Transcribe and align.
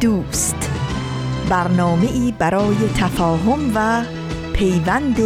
دوست. 0.00 0.70
برنامه 1.50 2.12
ای 2.12 2.34
برای 2.38 2.76
تفاهم 2.96 3.72
و 3.74 4.04
پیوند 4.52 5.16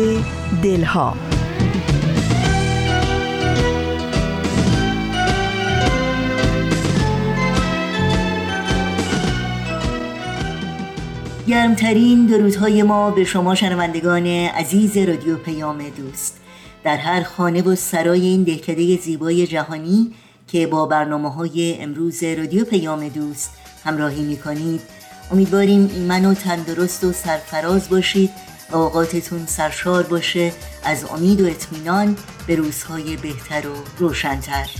دلها. 0.63 1.17
گرمترین 11.49 12.27
درودهای 12.27 12.83
ما 12.83 13.11
به 13.11 13.25
شما 13.25 13.55
شنوندگان 13.55 14.27
عزیز 14.27 14.97
رادیو 14.97 15.37
پیام 15.37 15.79
دوست. 15.97 16.41
در 16.85 16.97
هر 16.97 17.23
خانه 17.23 17.63
و 17.63 17.75
سرای 17.75 18.27
این 18.27 18.43
دهکده 18.43 18.97
زیبای 18.97 19.47
جهانی 19.47 20.13
که 20.49 20.67
با 20.67 20.87
برنامه 20.87 21.31
های 21.31 21.77
امروز 21.81 22.23
رادیو 22.23 22.65
پیام 22.65 23.09
دوست 23.09 23.64
همراهی 23.85 24.23
می‌کنید. 24.23 24.81
امیدواریم 25.31 25.91
ایمن 25.95 26.25
و 26.25 26.35
تندرست 26.35 27.05
و 27.05 27.13
سرفراز 27.13 27.89
باشید. 27.89 28.31
و 28.71 28.77
اوقاتتون 28.77 29.47
سرشار 29.47 30.03
باشه. 30.03 30.53
از 30.85 31.05
امید 31.05 31.41
و 31.41 31.47
اطمینان 31.47 32.17
به 32.47 32.57
روزهای 32.57 33.17
بهتر 33.17 33.69
و 33.69 33.75
روشنتر. 33.99 34.71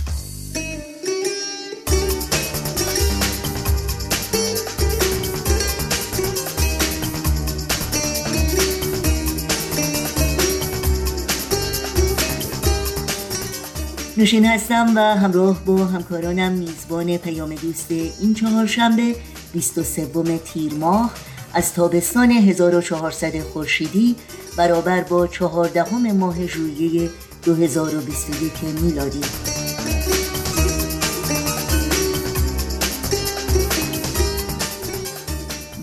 نوشین 14.17 14.45
هستم 14.45 14.93
و 14.95 14.99
همراه 14.99 15.65
با 15.65 15.77
همکارانم 15.77 16.51
میزبان 16.51 17.17
پیام 17.17 17.55
دوست 17.55 17.91
این 17.91 18.33
چهارشنبه 18.33 19.15
23 19.53 20.37
تیر 20.37 20.73
ماه 20.73 21.13
از 21.53 21.73
تابستان 21.73 22.31
1400 22.31 23.39
خورشیدی 23.39 24.15
برابر 24.57 25.01
با 25.01 25.27
چهاردهم 25.27 26.11
ماه 26.11 26.47
ژوئیه 26.47 27.09
2021 27.45 28.63
میلادی. 28.81 29.21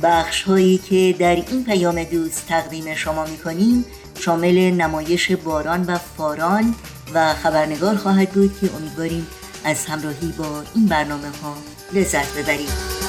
بخش 0.03 0.43
هایی 0.43 0.79
که 0.79 1.15
در 1.19 1.35
این 1.35 1.65
پیام 1.65 2.05
دوست 2.05 2.47
تقدیم 2.47 2.95
شما 2.95 3.25
می 3.25 3.39
کنیم 3.39 3.85
شامل 4.19 4.71
نمایش 4.71 5.33
باران 5.33 5.85
و 5.85 5.99
فاران 5.99 6.75
و 7.15 7.35
خبرنگار 7.35 7.97
خواهد 7.97 8.31
بود 8.31 8.59
که 8.61 8.71
امیدواریم 8.77 9.27
از 9.65 9.87
همراهی 9.87 10.35
با 10.39 10.63
این 10.75 10.87
برنامه 10.87 11.29
ها 11.43 11.57
لذت 11.93 12.39
ببرید 12.39 13.03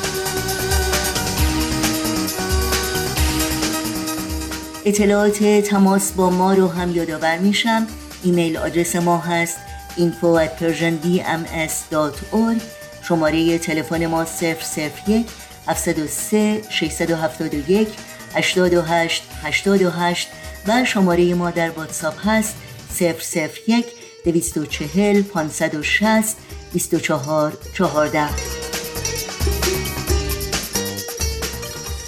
اطلاعات 4.86 5.44
تماس 5.44 6.12
با 6.12 6.30
ما 6.30 6.53
رو 6.53 6.68
هم 6.68 6.96
یادآور 6.96 7.38
میشم. 7.38 7.88
ایمیل 8.24 8.58
آدرس 8.58 8.96
ما 8.96 9.18
هست 9.18 9.58
info 9.97 10.40
at 10.46 10.52
persianbms.org 10.59 12.62
شماره 13.03 13.58
تلفن 13.58 14.06
ما 14.06 14.25
001 14.41 15.25
703 15.68 16.62
671 16.70 17.88
828 18.35 19.24
828 19.44 20.30
و 20.68 20.85
شماره 20.85 21.34
ما 21.34 21.52
در 21.52 21.70
واتساپ 21.70 22.28
هست. 22.28 22.56
001 22.94 23.86
240 24.26 25.22
560 25.22 26.38
24 26.74 27.58
14 27.74 28.30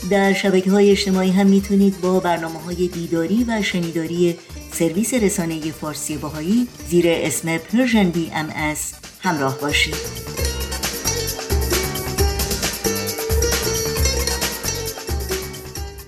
در 0.10 0.34
شبکه 0.34 0.72
های 0.72 0.92
اجتماعی 0.92 1.32
هم 1.32 1.48
می‌تونید 1.48 2.02
با 2.02 2.20
برنامه 2.20 2.60
های 2.60 2.88
دیداری 2.88 3.46
و 3.48 3.62
شنیداری 3.62 4.38
سرویس 4.72 5.14
رسانه 5.14 5.72
فارسی 5.72 6.18
بهایی 6.18 6.68
زیر 6.90 7.06
اسم 7.08 7.58
Persian 7.58 8.10
BM 8.10 8.76
همراه 9.22 9.60
باشید. 9.62 10.45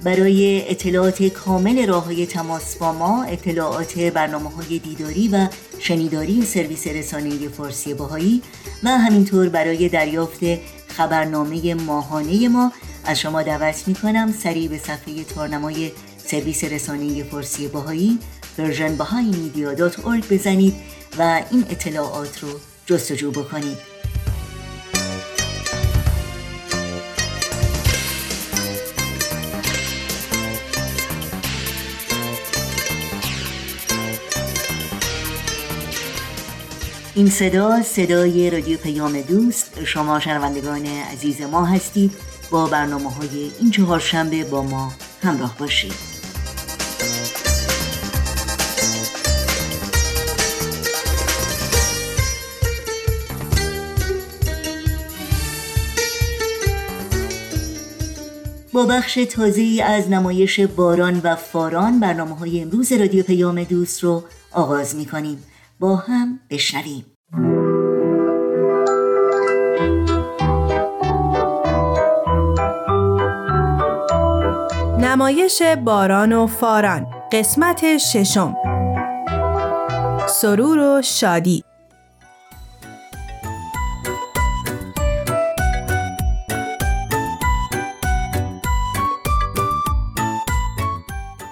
برای 0.07 0.69
اطلاعات 0.71 1.23
کامل 1.23 1.87
راه 1.87 2.05
های 2.05 2.25
تماس 2.25 2.75
با 2.75 2.91
ما 2.91 3.23
اطلاعات 3.23 3.99
برنامه 3.99 4.49
های 4.49 4.79
دیداری 4.79 5.27
و 5.27 5.47
شنیداری 5.79 6.41
سرویس 6.41 6.87
رسانه 6.87 7.47
فارسی 7.47 7.93
بهایی 7.93 8.41
و 8.83 8.89
همینطور 8.89 9.49
برای 9.49 9.89
دریافت 9.89 10.39
خبرنامه 10.87 11.73
ماهانه 11.73 12.47
ما. 12.47 12.71
از 13.05 13.19
شما 13.19 13.43
دعوت 13.43 13.87
می 13.87 13.95
کنم 13.95 14.31
سریع 14.31 14.69
به 14.69 14.77
صفحه 14.77 15.23
تارنمای 15.23 15.91
سرویس 16.17 16.63
رسانه 16.63 17.23
فارسی 17.23 17.67
بهایی 17.67 18.19
Persian 18.57 18.95
بزنید 20.31 20.73
و 21.19 21.41
این 21.51 21.65
اطلاعات 21.69 22.39
رو 22.39 22.49
جستجو 22.85 23.31
بکنید. 23.31 23.96
این 37.17 37.29
صدا 37.29 37.81
صدای 37.81 38.49
رادیو 38.49 38.77
پیام 38.77 39.21
دوست. 39.21 39.83
شما 39.83 40.19
شنوندگان 40.19 40.85
عزیز 40.85 41.41
ما 41.41 41.65
هستید. 41.65 42.11
با 42.51 42.65
برنامه 42.65 43.11
های 43.11 43.51
این 43.59 43.71
چهارشنبه 43.71 44.43
با 44.43 44.61
ما 44.61 44.91
همراه 45.23 45.57
باشید. 45.59 45.93
با 58.73 58.85
بخش 58.85 59.13
تازه 59.13 59.83
از 59.85 60.09
نمایش 60.09 60.59
باران 60.59 61.21
و 61.23 61.35
فاران 61.35 61.99
برنامه 61.99 62.35
های 62.35 62.61
امروز 62.61 62.91
رادیو 62.91 63.23
پیام 63.23 63.63
دوست 63.63 64.03
رو 64.03 64.23
آغاز 64.51 64.95
می 64.95 65.05
کنیم 65.05 65.43
با 65.79 65.95
هم 65.95 66.39
بشنویم. 66.49 67.05
نمایش 74.99 75.61
باران 75.61 76.33
و 76.33 76.47
فاران 76.47 77.07
قسمت 77.31 77.97
ششم. 77.97 78.55
سرور 80.27 80.79
و 80.79 81.01
شادی. 81.01 81.63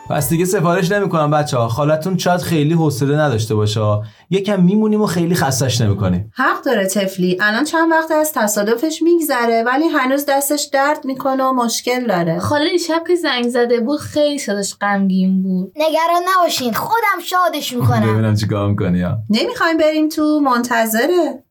پس 0.10 0.30
دیگه 0.30 0.46
سفارش 0.46 0.92
نمی‌کنم 0.92 1.32
بچه 1.32 1.58
ها 1.58 1.68
خالتون 1.68 2.18
شاید 2.18 2.42
خیلی 2.42 2.74
حوصله 2.74 3.18
نداشته 3.18 3.56
باشه. 3.56 3.82
یکم 4.30 4.62
میمونیم 4.62 5.02
و 5.02 5.06
خیلی 5.06 5.36
خستش 5.36 5.82
نمی‌کنیم. 5.82 6.32
حق 6.36 6.64
داره 6.66 6.88
تفلی 6.88 7.38
الان 7.42 7.64
چند 7.64 7.92
وقت 7.92 8.12
از 8.12 8.34
تصادفش 8.34 9.02
میگذره 9.02 9.64
ولی 9.64 9.88
هنوز 9.88 10.26
دستش 10.30 10.70
درد 10.74 11.06
می‌کنه 11.06 11.44
و 11.44 11.54
مشکل 11.54 12.08
داره. 12.08 12.40
خاله 12.40 12.78
شب 12.78 13.04
که 13.08 13.16
زنگ 13.16 13.50
زده 13.50 13.80
بود 13.80 14.00
خیلی 14.00 14.40
صداش 14.40 14.76
غمگین 14.82 15.44
بود. 15.44 15.74
نگران 15.76 16.22
نباشین 16.38 16.74
خودم 16.74 17.20
شادش 17.24 17.74
می‌کنم. 17.74 18.14
ببینم 18.14 18.36
چیکار 18.36 18.70
می‌کنی 18.70 19.02
ها 19.02 19.18
نمی‌خوایم 19.30 19.78
بریم 19.78 20.10
تو 20.10 20.40
منتظره. 20.40 21.44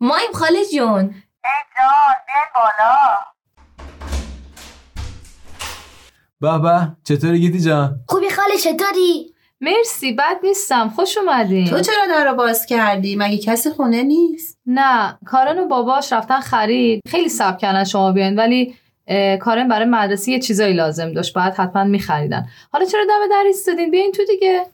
مایم 0.00 0.32
خاله 0.34 0.64
جون. 0.74 1.14
ای 1.44 1.50
جان 1.78 2.14
بالا. 2.54 3.29
به 6.40 6.58
به 6.58 6.88
چطوری 7.04 7.40
گیتی 7.40 7.60
جان؟ 7.60 8.00
خوبی 8.08 8.30
خاله 8.30 8.56
چطوری؟ 8.56 9.34
مرسی 9.60 10.12
بد 10.12 10.36
نیستم 10.42 10.88
خوش 10.88 11.18
اومدین. 11.18 11.66
تو 11.66 11.80
چرا 11.80 12.06
در 12.08 12.24
رو 12.30 12.36
باز 12.36 12.66
کردی؟ 12.66 13.16
مگه 13.16 13.38
کسی 13.38 13.70
خونه 13.70 14.02
نیست؟ 14.02 14.58
نه 14.66 15.18
کارن 15.26 15.58
و 15.58 15.66
باباش 15.66 16.12
رفتن 16.12 16.40
خرید. 16.40 17.02
خیلی 17.08 17.28
سب 17.28 17.58
کردن 17.58 17.84
شما 17.84 18.12
بیاین 18.12 18.36
ولی 18.36 18.74
کارن 19.40 19.68
برای 19.68 19.88
مدرسه 19.88 20.32
یه 20.32 20.38
چیزایی 20.38 20.74
لازم 20.74 21.12
داشت 21.12 21.34
باید 21.34 21.54
حتما 21.54 21.84
میخریدن. 21.84 22.46
حالا 22.72 22.84
چرا 22.84 23.04
دم 23.04 23.28
در 23.30 23.44
ایستادین؟ 23.46 23.90
بیاین 23.90 24.12
تو 24.12 24.22
دیگه. 24.24 24.66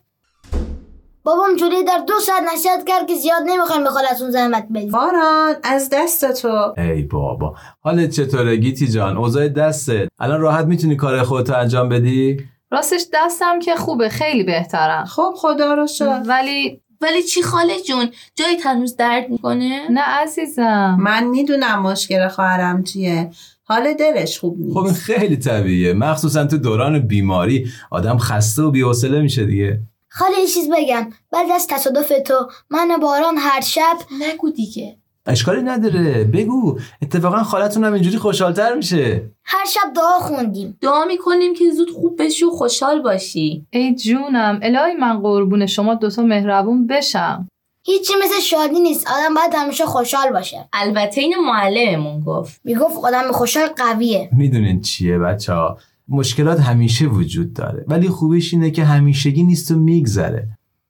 بابام 1.27 1.55
جوری 1.55 1.83
در 1.83 2.03
دو 2.07 2.13
ساعت 2.19 2.43
نصیحت 2.53 2.87
کرد 2.87 3.07
که 3.07 3.15
زیاد 3.15 3.43
نمی‌خوایم 3.45 3.83
به 3.83 3.89
خالتون 3.89 4.31
زحمت 4.31 4.67
بدیم. 4.75 4.91
باران 4.91 5.55
از 5.63 5.89
دست 5.93 6.41
تو. 6.41 6.73
ای 6.77 7.03
بابا. 7.03 7.55
حالت 7.81 8.09
چطوره 8.09 8.55
گیتی 8.55 8.87
جان؟ 8.87 9.17
اوضاع 9.17 9.47
دستت 9.47 10.07
الان 10.19 10.41
راحت 10.41 10.65
می‌تونی 10.65 10.95
کار 10.95 11.23
خودتو 11.23 11.55
انجام 11.55 11.89
بدی؟ 11.89 12.37
راستش 12.71 13.01
دستم 13.13 13.59
که 13.59 13.75
خوبه 13.75 14.09
خیلی 14.09 14.43
بهترم. 14.43 15.05
خب 15.05 15.33
خدا 15.35 15.73
رو 15.73 15.87
شد 15.87 16.21
ولی 16.27 16.81
ولی 17.01 17.23
چی 17.23 17.41
خاله 17.41 17.81
جون؟ 17.87 18.09
جایی 18.35 18.57
هنوز 18.57 18.95
درد 18.95 19.29
می‌کنه؟ 19.29 19.91
نه 19.91 20.01
عزیزم. 20.01 20.97
من 20.99 21.23
می‌دونم 21.23 21.81
مشکل 21.81 22.27
خواهرم 22.27 22.83
چیه. 22.83 23.29
حال 23.63 23.93
دلش 23.93 24.39
خوب 24.39 24.57
نیست. 24.59 24.73
خب 24.73 24.85
این 24.85 24.93
خیلی 24.93 25.37
طبیعیه. 25.37 25.93
مخصوصا 25.93 26.45
تو 26.45 26.57
دوران 26.57 26.99
بیماری. 26.99 27.67
آدم 27.91 28.17
خسته 28.17 28.61
و 28.61 28.71
بی‌حوصله 28.71 29.21
میشه 29.21 29.45
دیگه. 29.45 29.79
خاله 30.17 30.39
یه 30.39 30.47
چیز 30.47 30.69
بگم. 30.69 31.09
بعد 31.31 31.51
از 31.51 31.67
تصادف 31.67 32.13
تو 32.25 32.49
من 32.69 32.91
و 32.91 32.97
باران 32.97 33.37
هر 33.37 33.61
شب 33.61 33.97
نگو 34.21 34.49
دیگه. 34.49 34.97
اشکالی 35.25 35.61
نداره. 35.61 36.23
بگو. 36.23 36.79
اتفاقا 37.01 37.43
خالتون 37.43 37.83
هم 37.83 37.93
اینجوری 37.93 38.17
خوشحالتر 38.17 38.73
میشه. 38.73 39.29
هر 39.43 39.65
شب 39.65 39.93
دعا 39.95 40.19
خوندیم. 40.19 40.77
دعا 40.81 41.05
می‌کنیم 41.05 41.53
که 41.53 41.71
زود 41.71 41.89
خوب 41.89 42.21
بشی 42.23 42.45
و 42.45 42.49
خوشحال 42.49 43.01
باشی. 43.01 43.65
ای 43.69 43.95
جونم 43.95 44.59
الهی 44.63 44.93
من 44.93 45.21
قربون 45.21 45.65
شما 45.65 45.95
دوتا 45.95 46.21
مهربون 46.21 46.87
بشم. 46.87 47.47
هیچی 47.83 48.13
مثل 48.23 48.39
شادی 48.39 48.79
نیست. 48.79 49.07
آدم 49.07 49.33
باید 49.33 49.53
همیشه 49.55 49.85
خوشحال 49.85 50.29
باشه. 50.29 50.69
البته 50.73 51.21
این 51.21 51.35
معلممون 51.45 52.21
گفت. 52.21 52.61
می‌گفت 52.63 52.97
آدم 53.03 53.31
خوشحال 53.31 53.67
قویه. 53.67 54.29
می‌دونین 54.31 54.81
چیه 54.81 55.19
بچه 55.19 55.53
ها 55.53 55.77
مشکلات 56.09 56.59
همیشه 56.59 57.05
وجود 57.05 57.53
داره. 57.53 57.85
ولی 57.87 58.09
خوبیش 58.09 58.53
اینه 58.53 58.71
که 58.71 58.83
همیشگی 58.83 59.43
نیست 59.43 59.71
و 59.71 59.75
میگذره. 59.75 60.47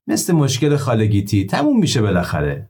مثل 0.07 0.33
مشکل 0.33 0.75
خالگیتی 0.75 1.45
تموم 1.45 1.79
میشه 1.79 2.01
بالاخره. 2.01 2.69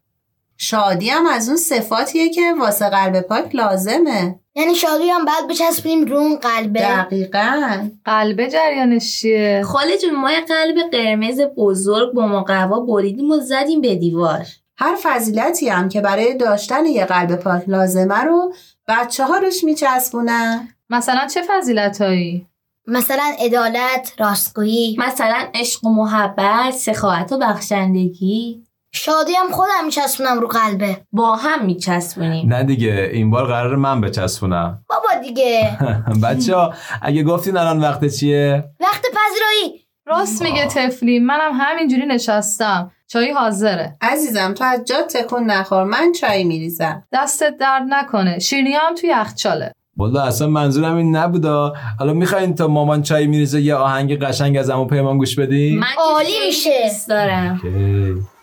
شادی 0.58 1.10
هم 1.10 1.26
از 1.26 1.48
اون 1.48 1.58
صفاتیه 1.58 2.30
که 2.30 2.42
واسه 2.60 2.90
قلب 2.90 3.22
پاک 3.22 3.56
لازمه. 3.56 4.40
یعنی 4.56 4.76
شادی 4.76 5.10
هم 5.10 5.26
باید 5.26 5.48
بچسبیم 5.50 6.06
رو 6.06 6.18
اون 6.18 6.36
قلبه؟ 6.36 6.80
دقیقا. 6.80 7.90
قلبه 8.06 8.48
جریانش 8.48 9.22
چیه؟ 9.22 9.62
خاله 9.66 9.98
جون 9.98 10.16
ما 10.16 10.32
یه 10.32 10.42
قلب 10.42 10.76
قرمز 10.92 11.42
بزرگ 11.58 12.14
با 12.14 12.28
مقوا 12.28 12.80
بریدیم 12.80 13.32
و 13.32 13.40
زدیم 13.40 13.82
به 13.82 13.96
دیوار. 13.96 14.46
هر 14.78 14.96
فضیلتی 15.04 15.70
هم 15.70 15.90
که 15.90 16.02
برای 16.02 16.38
داشتن 16.38 16.86
یه 16.86 17.06
قلب 17.06 17.36
پاک 17.36 17.64
لازمه 17.70 18.24
رو 18.24 18.54
بچه 18.88 19.26
ها 19.26 19.38
روش 19.38 19.64
میچسبونن. 19.64 20.68
مثلا 20.90 21.28
چه 21.28 21.42
فضیلتایی 21.50 22.48
مثلا 22.88 23.36
عدالت 23.40 24.14
راستگویی. 24.18 24.96
مثلا 25.00 25.48
عشق 25.54 25.86
و 25.86 25.94
محبت 25.94 26.72
سخاوت 26.72 27.32
و 27.32 27.38
بخشندگی. 27.38 28.64
شادی 28.92 29.34
هم 29.34 29.52
خودم 29.52 29.86
میچسبونم 29.86 30.40
رو 30.40 30.48
قلبه. 30.48 31.02
با 31.12 31.36
هم 31.36 31.66
میچسبونیم. 31.66 32.54
نه 32.54 32.64
دیگه 32.64 33.10
این 33.14 33.32
بار 33.32 33.46
قرار 33.48 33.76
من 33.76 34.02
بچسبونم. 34.02 34.82
بابا 34.90 35.22
دیگه. 35.22 35.78
بچه 36.24 36.56
ها 36.56 36.74
اگه 37.02 37.24
گفتین 37.24 37.58
الان 37.58 37.80
وقت 37.80 38.06
چیه؟ 38.06 38.64
وقت 38.80 39.02
پذیرایی. 39.02 39.88
راست 40.06 40.42
میگه 40.42 40.68
تفلی 40.68 41.20
منم 41.20 41.52
همینجوری 41.54 42.06
نشستم. 42.06 42.92
چای 43.08 43.32
حاضره. 43.32 43.98
عزیزم 44.02 44.54
تو 44.54 44.64
از 44.64 44.86
جا 44.86 45.02
تکون 45.02 45.44
نخور. 45.44 45.84
من 45.84 46.12
چای 46.22 46.44
میریزم. 46.44 47.04
دستت 47.14 47.58
درد 47.58 47.84
نکنه. 47.90 48.40
شیرینی 48.40 48.74
هم 48.74 48.96
توی 48.96 49.10
یخچاله. 49.10 49.74
والا 49.98 50.22
اصلا 50.22 50.48
منظورم 50.48 50.96
این 50.96 51.16
نبودا 51.16 51.74
حالا 52.00 52.14
می‌خواین 52.14 52.56
تا 52.56 52.68
مامان 52.68 53.02
چای 53.02 53.28
میریزه 53.28 53.62
یه 53.62 53.76
آهنگ 53.76 54.20
قشنگ 54.20 54.58
از 54.58 54.70
امو 54.70 54.86
پیمان 54.86 55.18
گوش 55.18 55.36
بدیم 55.40 55.84
عالی 55.98 56.46
میشه. 56.48 56.70
دوست 56.84 57.10
دارم 57.10 57.62
اوکی. 57.64 58.37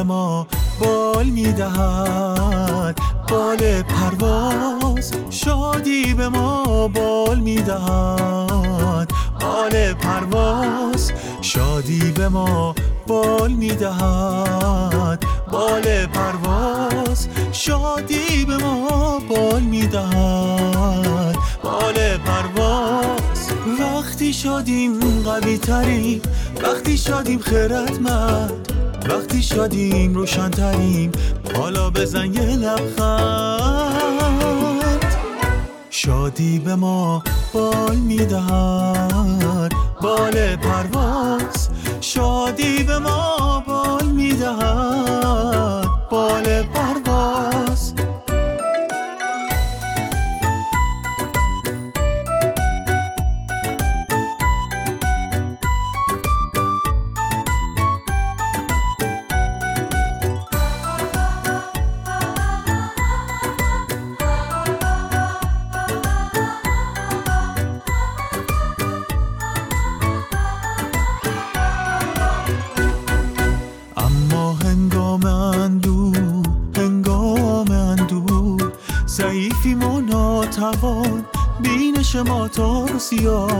به 0.00 0.04
ما 0.04 0.46
بال 0.80 1.26
می‌دهد 1.26 2.98
بال 3.28 3.82
پرواز. 3.82 5.12
شادی 5.30 6.14
به 6.14 6.28
ما 6.28 6.88
بال 6.88 7.38
می‌دهد 7.38 9.10
بال 9.40 9.92
پرواز. 9.92 11.12
شادی 11.40 12.12
به 12.12 12.28
ما 12.28 12.74
بال 13.06 13.52
می‌دهد 13.52 15.24
بال 15.52 16.06
پرواز. 16.06 17.28
شادی 17.52 18.44
به 18.44 18.56
ما 18.56 19.18
بال 19.28 19.62
می‌دهد 19.62 21.36
بال 21.62 22.16
پرواز. 22.16 23.48
وقتی 23.80 24.32
شادیم 24.32 25.00
قوی 25.24 25.58
تریم 25.58 26.22
وقتی 26.62 26.98
شادیم 26.98 27.38
خیرتمند 27.38 28.79
وقتی 29.08 29.42
شادیم 29.42 30.14
روشنتریم 30.14 31.12
حالا 31.56 31.90
بزن 31.90 32.34
یه 32.34 32.40
لبخند. 32.56 34.00
شادی 35.90 36.58
به 36.58 36.74
ما 36.74 37.22
بال 37.52 37.96
می‌دهد 37.96 39.72
بال 40.02 40.56
پرواز. 40.56 41.68
شادی 42.00 42.84
به 42.84 42.98
ما 42.98 43.62
بال 43.66 44.06
می‌دهد 44.06 45.86
بال 46.10 46.62
پرواز. 46.62 47.49
你。 83.10 83.59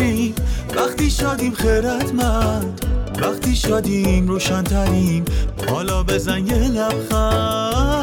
تریم 0.00 0.34
وقتی 0.76 1.10
شادیم 1.10 1.54
خیرتمند 1.54 2.86
وقتی 3.22 3.56
شادیم 3.56 4.28
روشنتریم 4.28 5.24
حالا 5.68 6.02
بزن 6.02 6.46
یه 6.46 6.54
لبخند. 6.54 8.00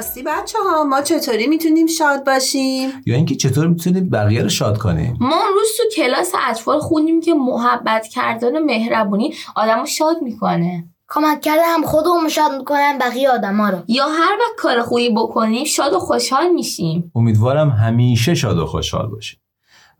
راستی 0.00 0.22
بچه 0.22 0.58
ها 0.70 0.84
ما 0.84 1.02
چطوری 1.02 1.46
می‌تونیم 1.46 1.86
شاد 1.86 2.26
باشیم؟ 2.26 2.90
یا 3.06 3.16
اینکه 3.16 3.34
چطور 3.34 3.66
می‌تونید 3.66 4.10
بقیه 4.10 4.42
رو 4.42 4.48
شاد 4.48 4.78
کنیم؟ 4.78 5.16
ما 5.20 5.36
اون 5.36 5.54
روز 5.54 5.68
تو 5.76 5.82
کلاس 5.96 6.32
اطفال 6.48 6.78
خوندیم 6.78 7.20
که 7.20 7.34
محبت 7.34 8.06
کردن 8.06 8.56
و 8.56 8.64
مهربونی 8.64 9.34
آدمو 9.56 9.86
شاد 9.86 10.16
می‌کنه. 10.22 10.84
کمک 11.08 11.40
کرده 11.40 11.62
هم 11.66 11.82
خودمون 11.82 12.28
شاد 12.28 12.52
می‌کنن 12.58 12.98
بقیه 12.98 13.30
آدما 13.30 13.68
رو. 13.68 13.78
یا 13.88 14.04
هر 14.04 14.38
وقت 14.40 14.56
کار 14.58 14.82
خوبی 14.82 15.10
بکنیم 15.10 15.64
شاد 15.64 15.92
و 15.92 15.98
خوشحال 15.98 16.48
میشیم. 16.48 17.12
امیدوارم 17.14 17.70
همیشه 17.70 18.34
شاد 18.34 18.58
و 18.58 18.66
خوشحال 18.66 19.06
باشید 19.06 19.38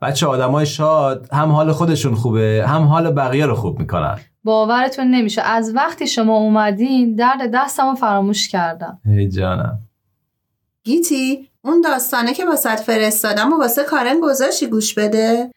بچه 0.01 0.27
آدمای 0.27 0.65
شاد 0.65 1.27
هم 1.33 1.51
حال 1.51 1.71
خودشون 1.71 2.15
خوبه 2.15 2.65
هم 2.67 2.83
حال 2.83 3.11
بقیه 3.11 3.45
رو 3.45 3.55
خوب 3.55 3.79
می‌کنن. 3.79 4.19
باورتون 4.43 5.07
نمیشه 5.07 5.41
از 5.41 5.75
وقتی 5.75 6.07
شما 6.07 6.37
اومدین 6.37 7.15
درد 7.15 7.51
دستمو 7.53 7.95
فراموش 7.95 8.49
کردم. 8.49 8.99
هی 9.05 9.29
جانم. 9.29 9.79
گیتی 10.83 11.49
اون 11.61 11.81
داستانه 11.81 12.33
که 12.33 12.45
واسه 12.45 12.75
فرستادم 12.75 13.53
و 13.53 13.57
واسه 13.57 13.83
کارن 13.83 14.19
گذاشتی 14.19 14.67
گوش 14.67 14.93
بده. 14.93 15.51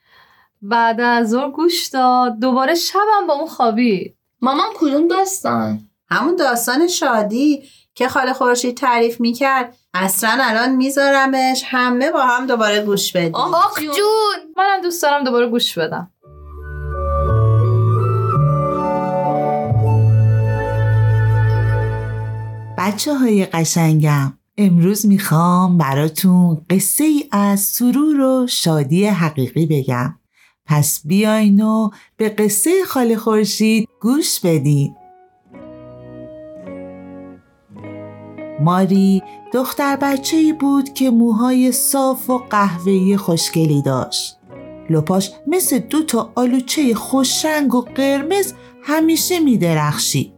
بعد 0.62 1.00
از 1.00 1.30
ظهر 1.30 1.50
گوش 1.50 1.86
داد 1.88 2.38
دوباره 2.38 2.74
شبم 2.74 3.26
با 3.28 3.34
اون 3.34 3.46
خوابید. 3.46 4.16
مامان 4.40 4.68
کدوم 4.76 5.08
داستان؟ 5.08 5.80
همون 6.10 6.36
داستان 6.36 6.88
شادی 6.88 7.62
که 7.94 8.08
خاله 8.08 8.32
خورشید 8.32 8.76
تعریف 8.76 9.20
می‌کرد. 9.20 9.76
اصلا 9.94 10.38
الان 10.40 10.74
میذارمش 10.76 11.62
همه 11.66 12.10
با 12.10 12.20
هم 12.20 12.46
دوباره 12.46 12.84
گوش 12.84 13.12
بدیم. 13.12 13.34
آخ 13.34 13.80
جون. 13.80 14.54
منم 14.56 14.80
دوست 14.82 15.02
دارم 15.02 15.24
دوباره 15.24 15.46
گوش 15.46 15.78
بدم. 15.78 16.10
بچه 22.78 23.14
های 23.14 23.46
قشنگم 23.46 24.32
امروز 24.58 25.06
می‌خوام 25.06 25.78
براتون 25.78 26.66
قصه 26.70 27.04
ای 27.04 27.24
از 27.32 27.60
سرور 27.60 28.20
و 28.20 28.46
شادی 28.46 29.06
حقیقی 29.06 29.66
بگم. 29.66 30.14
پس 30.66 31.00
بیاین 31.04 31.60
و 31.60 31.90
به 32.16 32.28
قصه 32.28 32.70
خاله 32.86 33.16
خورشید 33.16 33.88
گوش 34.00 34.40
بدین. 34.40 34.94
ماری 38.60 39.22
دختر 39.52 39.96
بچه 39.96 40.36
ای 40.36 40.52
بود 40.52 40.92
که 40.92 41.10
موهای 41.10 41.72
صاف 41.72 42.30
و 42.30 42.38
قهوه‌ای 42.38 43.16
خوشگلی 43.16 43.82
داشت. 43.82 44.38
لپاش 44.90 45.30
مثل 45.46 45.78
دو 45.78 46.02
تا 46.02 46.32
آلوچه 46.34 46.94
خوشرنگ 46.94 47.74
و 47.74 47.80
قرمز 47.80 48.52
همیشه 48.82 49.40
میدرخشید. 49.40 50.32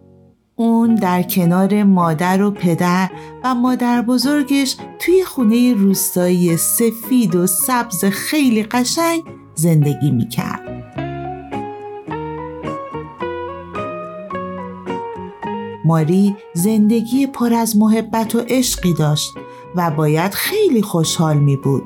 اون 0.59 0.95
در 0.95 1.23
کنار 1.23 1.83
مادر 1.83 2.43
و 2.43 2.51
پدر 2.51 3.11
و 3.45 3.55
مادر 3.55 4.03
بزرگش 4.03 4.77
توی 4.99 5.25
خونه 5.25 5.75
روستایی 5.75 6.57
سفید 6.57 7.35
و 7.35 7.47
سبز 7.47 8.05
خیلی 8.05 8.63
قشنگ 8.63 9.23
زندگی 9.55 10.11
می‌کرد. 10.11 10.61
ماری 15.85 16.37
زندگی 16.55 17.27
پر 17.27 17.55
از 17.55 17.77
محبت 17.77 18.35
و 18.35 18.41
عشقی 18.49 18.95
داشت 18.95 19.31
و 19.75 19.91
باید 19.91 20.35
خیلی 20.35 20.83
خوشحال 20.83 21.37
می 21.37 21.57
بود. 21.57 21.83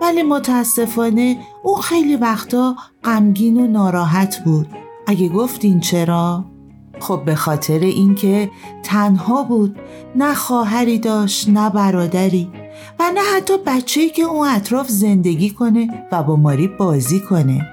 ولی 0.00 0.22
متاسفانه 0.22 1.38
او 1.62 1.76
خیلی 1.76 2.16
وقتا 2.16 2.76
غمگین 3.04 3.56
و 3.56 3.66
ناراحت 3.66 4.44
بود. 4.44 4.68
اگه 5.06 5.28
گفتین 5.28 5.80
چرا؟ 5.80 6.55
خب 7.00 7.22
به 7.24 7.34
خاطر 7.34 7.78
اینکه 7.78 8.50
تنها 8.82 9.42
بود 9.42 9.78
نه 10.16 10.34
خواهری 10.34 10.98
داشت 10.98 11.48
نه 11.48 11.70
برادری 11.70 12.50
و 12.98 13.10
نه 13.14 13.20
حتی 13.36 13.52
بچه‌ای 13.66 14.10
که 14.10 14.22
اون 14.22 14.48
اطراف 14.48 14.88
زندگی 14.88 15.50
کنه 15.50 16.08
و 16.12 16.22
با 16.22 16.36
ماری 16.36 16.68
بازی 16.68 17.20
کنه. 17.20 17.66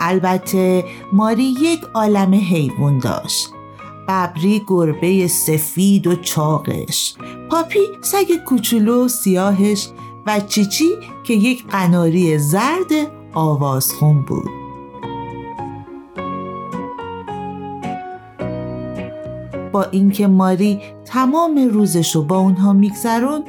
البته 0.00 0.84
ماری 1.12 1.54
یک 1.60 1.80
عالم 1.94 2.34
حیوان 2.34 2.98
داشت. 2.98 3.48
ببری 4.08 4.62
گربه 4.66 5.26
سفید 5.26 6.06
و 6.06 6.16
چاقش. 6.16 7.14
پاپی 7.50 7.80
سگ 8.02 8.44
کوچولو 8.46 9.04
و 9.04 9.08
سیاهش 9.08 9.88
و 10.26 10.40
چیچی 10.40 10.90
که 11.24 11.34
یک 11.34 11.66
قناری 11.66 12.38
زرد 12.38 12.92
آوازخون 13.34 14.22
بود. 14.22 14.57
با 19.72 19.82
اینکه 19.82 20.26
ماری 20.26 20.80
تمام 21.04 21.68
روزش 21.72 22.14
رو 22.16 22.22
با 22.22 22.38
اونها 22.38 22.72
میگذرون 22.72 23.44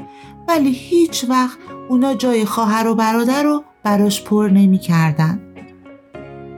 ولی 0.48 0.72
هیچ 0.72 1.26
وقت 1.30 1.58
اونا 1.90 2.14
جای 2.14 2.46
خواهر 2.46 2.88
و 2.88 2.96
برادر 2.96 3.44
رو 3.44 3.64
براش 3.84 4.24
پر 4.24 4.50
نمی‌کردن. 4.54 5.40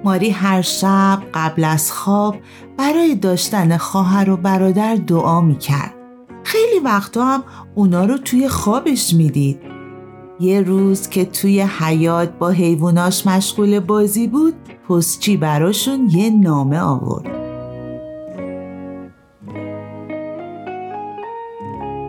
ماری 0.03 0.29
هر 0.29 0.61
شب 0.61 1.21
قبل 1.33 1.63
از 1.63 1.91
خواب 1.91 2.35
برای 2.77 3.15
داشتن 3.15 3.77
خواهر 3.77 4.29
و 4.29 4.37
برادر 4.37 4.95
دعا 4.95 5.41
می‌کرد. 5.41 5.93
خیلی 6.43 6.79
وقتا 6.79 7.25
هم 7.25 7.43
اونا 7.75 8.05
رو 8.05 8.17
توی 8.17 8.47
خوابش 8.47 9.13
می‌دید. 9.13 9.59
یه 10.39 10.61
روز 10.61 11.09
که 11.09 11.25
توی 11.25 11.61
حیات 11.61 12.29
با 12.39 12.49
حیواناش 12.49 13.27
مشغول 13.27 13.79
بازی 13.79 14.27
بود 14.27 14.53
پستچی 14.89 15.37
براشون 15.37 16.09
یه 16.09 16.29
نامه 16.29 16.79
آورد. 16.79 17.40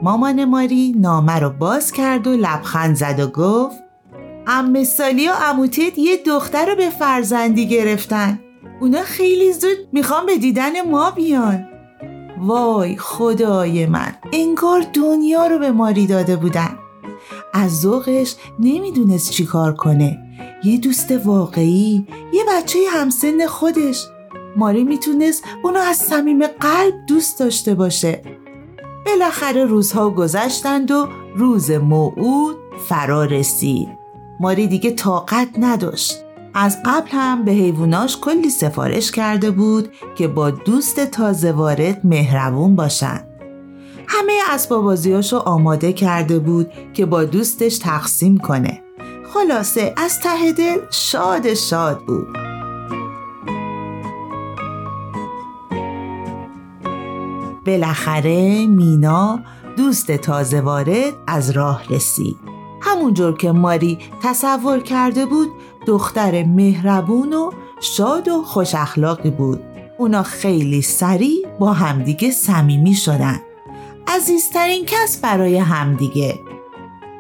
مامان 0.03 0.45
ماری 0.45 0.95
نامه 0.99 1.39
رو 1.39 1.51
باز 1.51 1.93
کرد 1.93 2.27
و 2.27 2.31
لبخند 2.31 2.97
زد 2.97 3.21
و 3.21 3.27
گفت 3.27 3.77
ام 4.47 4.85
سالی 4.85 5.29
و 5.29 5.33
اموتت 5.43 5.99
یه 5.99 6.17
دختر 6.27 6.67
رو 6.67 6.77
به 6.77 6.91
فرزندی 6.91 7.69
گرفتن. 7.69 8.41
اونا 8.81 9.03
خیلی 9.03 9.53
زود 9.53 9.77
می‌خوام 9.93 10.27
به 10.27 10.37
دیدن 10.37 10.91
ما 10.91 11.11
بیان. 11.11 11.65
وای 12.39 12.97
خدای 12.97 13.87
من 13.87 14.15
انگار 14.33 14.85
دنیا 14.93 15.47
رو 15.47 15.59
به 15.59 15.71
ماری 15.71 16.07
داده 16.07 16.37
بودن. 16.37 16.79
از 17.55 17.81
ذوقش 17.81 18.37
نمی‌دونست 18.59 19.31
چی 19.31 19.45
کار 19.45 19.75
کنه. 19.75 20.19
یه 20.65 20.79
دوست 20.79 21.13
واقعی 21.25 22.07
یه 22.33 22.43
بچه 22.49 22.79
همسن 22.93 23.47
خودش. 23.47 24.07
ماری 24.57 24.85
می‌تونست 24.85 25.45
اونو 25.65 25.81
از 25.81 25.97
صمیم 25.97 26.47
قلب 26.47 26.95
دوست 27.09 27.39
داشته 27.39 27.75
باشه. 27.75 28.23
بالاخره 29.07 29.65
روزها 29.65 30.11
گذشتند 30.11 30.91
و 30.91 31.09
روز 31.37 31.71
موعود 31.71 32.57
فرا 32.89 33.25
رسید 33.25 33.89
ماری 34.41 34.67
دیگه 34.67 34.91
طاقت 34.91 35.49
نداشت. 35.59 36.19
از 36.55 36.79
قبل 36.85 37.09
هم 37.11 37.45
به 37.45 37.53
حیواناش 37.53 38.17
کلی 38.21 38.51
سفارش 38.51 39.11
کرده 39.11 39.51
بود 39.51 39.93
که 40.15 40.29
با 40.29 40.51
دوست 40.51 41.01
تازه 41.01 41.53
وارد 41.53 42.01
مهربون 42.05 42.77
باشن 42.77 43.27
همه 44.09 44.33
اسباب 44.51 44.85
بازیاشو 44.85 45.37
آماده 45.37 45.93
کرده 45.93 46.39
بود 46.39 46.71
که 46.95 47.07
با 47.07 47.25
دوستش 47.25 47.79
تقسیم 47.79 48.39
کنه. 48.39 48.83
خلاصه 49.35 49.95
از 49.97 50.21
ته 50.21 50.53
دل 50.53 50.79
شاد 50.91 51.55
شاد 51.55 51.99
بود. 51.99 52.42
بالاخره 57.67 58.67
مینا 58.67 59.41
دوست 59.77 60.13
تازه 60.13 60.61
وارد 60.61 61.13
از 61.27 61.51
راه 61.51 61.83
رسید. 61.91 62.37
همونجور 62.83 63.37
که 63.37 63.53
ماری 63.53 63.99
تصور 64.23 64.81
کرده 64.81 65.27
بود 65.27 65.49
دختر 65.87 66.45
مهربون 66.45 67.33
و 67.33 67.51
شاد 67.81 68.29
و 68.29 68.43
خوش 68.43 68.75
اخلاقی 68.75 69.31
بود. 69.31 69.61
اونا 69.99 70.23
خیلی 70.23 70.83
سریع 70.83 71.47
با 71.59 71.73
همدیگه 71.73 72.31
صمیمی 72.31 72.95
شدن. 72.95 73.41
عزیزترین 74.07 74.85
کس 74.87 75.21
برای 75.21 75.57
همدیگه. 75.57 76.39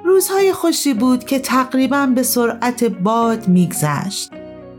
روزهای 0.04 0.52
خوشی 0.52 0.94
بود 0.94 1.24
که 1.24 1.38
تقریبا 1.38 2.06
به 2.06 2.22
سرعت 2.22 2.84
باد 2.84 3.48
میگذشت. 3.48 4.30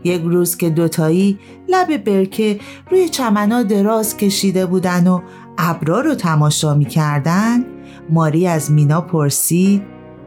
یک 0.04 0.22
روز 0.22 0.56
که 0.56 0.70
دوتایی 0.70 1.38
لب 1.68 1.96
برکه 1.96 2.60
روی 2.90 3.08
چمنا 3.08 3.62
دراز 3.62 4.16
کشیده 4.16 4.66
بودن 4.66 5.06
و 5.06 5.20
ابرا 5.58 6.00
رو 6.00 6.14
تماشا 6.14 6.74
می‌کردن؟ 6.74 7.64
ماری 8.10 8.46
از 8.46 8.70
مینا 8.70 9.00
پرسید 9.00 9.82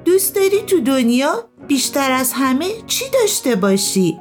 دوست 0.06 0.36
داری 0.36 0.62
تو 0.68 0.80
دنیا 0.80 1.34
بیشتر 1.68 2.12
از 2.12 2.32
همه 2.36 2.66
چی 2.88 3.06
داشته 3.22 3.56
باشی؟ 3.56 4.18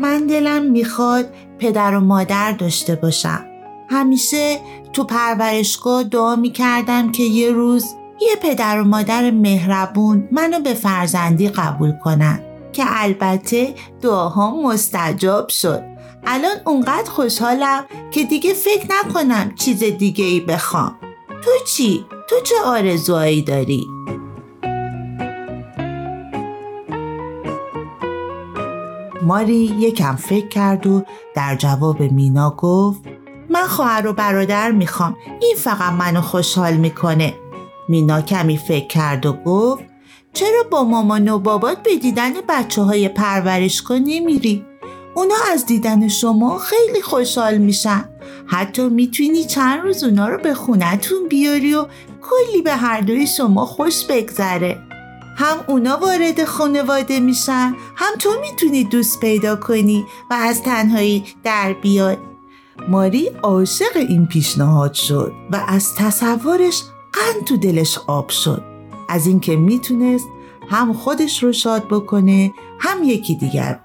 من 0.00 0.26
دلم 0.26 0.62
می‌خواد 0.62 1.26
پدر 1.58 1.94
و 1.94 2.00
مادر 2.00 2.52
داشته 2.52 2.94
باشم. 2.94 3.44
همیشه 3.90 4.56
تو 4.92 5.04
پرورشگاه 5.04 6.04
دعا 6.04 6.36
می‌کردم 6.36 7.12
که 7.12 7.22
یه 7.22 7.52
روز 7.52 7.84
یه 8.20 8.36
پدر 8.42 8.80
و 8.80 8.84
مادر 8.84 9.30
مهربون 9.30 10.28
منو 10.32 10.60
به 10.60 10.74
فرزندی 10.74 11.48
قبول 11.48 11.92
کنن 11.92 12.40
که 12.72 12.82
البته 12.86 13.74
دعاها 14.02 14.62
مستجاب 14.62 15.48
شد. 15.48 15.82
الان 16.26 16.56
اونقدر 16.66 17.10
خوشحالم 17.10 17.84
که 18.10 18.24
دیگه 18.24 18.54
فکر 18.54 18.86
نکنم 18.90 19.54
چیز 19.54 19.84
دیگه 19.84 20.24
ای 20.24 20.40
بخوام 20.40 20.98
تو 21.44 21.50
چی؟ 21.66 22.06
تو 22.30 22.36
چه 22.40 22.54
آرزوهایی 22.64 23.42
داری؟ 23.42 23.86
ماری 29.22 29.74
یکم 29.78 30.16
فکر 30.16 30.48
کرد 30.48 30.86
و 30.86 31.02
در 31.34 31.56
جواب 31.56 32.00
مینا 32.00 32.50
گفت 32.50 33.00
من 33.50 33.66
خواهر 33.66 34.06
و 34.06 34.12
برادر 34.12 34.70
می‌خوام 34.70 35.16
این 35.40 35.56
فقط 35.56 35.92
منو 35.92 36.20
خوشحال 36.20 36.74
می‌کنه 36.74 37.34
مینا 37.88 38.20
کمی 38.20 38.56
فکر 38.56 38.86
کرد 38.86 39.26
و 39.26 39.32
گفت 39.32 39.84
چرا 40.32 40.62
با 40.70 40.84
مامان 40.84 41.28
و 41.28 41.38
بابات 41.38 41.82
به 41.82 41.96
دیدن 41.96 42.32
بچه 42.48 42.82
های 42.82 43.08
پرورشگاه 43.08 43.98
نمیری؟ 43.98 44.64
اونا 45.18 45.34
از 45.52 45.66
دیدن 45.66 46.08
شما 46.08 46.58
خیلی 46.58 47.02
خوشحال 47.02 47.58
میشن. 47.58 48.04
حتی 48.46 48.88
می‌تونی 48.88 49.44
چند 49.44 49.80
روز 49.82 50.04
اونا 50.04 50.28
رو 50.28 50.38
به 50.38 50.54
خونتون 50.54 51.28
بیاری 51.28 51.74
و 51.74 51.86
کلی 52.22 52.62
به 52.62 52.72
هر 52.72 53.00
دوی 53.00 53.26
شما 53.26 53.66
خوش 53.66 54.04
بگذره. 54.04 54.78
هم 55.36 55.56
اونا 55.66 55.96
وارد 55.96 56.44
خانواده 56.44 57.20
میشن 57.20 57.74
هم 57.96 58.14
تو 58.18 58.30
می‌تونی 58.40 58.84
دوست 58.84 59.20
پیدا 59.20 59.56
کنی 59.56 60.04
و 60.30 60.34
از 60.34 60.62
تنهایی 60.62 61.24
در 61.44 61.72
بیای. 61.72 62.16
ماری 62.88 63.30
عاشق 63.42 63.96
این 63.96 64.26
پیشنهاد 64.26 64.94
شد 64.94 65.32
و 65.52 65.64
از 65.68 65.94
تصورش 65.94 66.82
قند 67.12 67.44
تو 67.44 67.56
دلش 67.56 67.98
آب 68.06 68.30
شد. 68.30 68.62
از 69.08 69.26
اینکه 69.26 69.56
می‌تونست 69.56 70.26
هم 70.70 70.92
خودش 70.92 71.42
رو 71.42 71.52
شاد 71.52 71.88
بکنه 71.88 72.52
هم 72.80 73.04
یکی 73.04 73.34
دیگر 73.34 73.80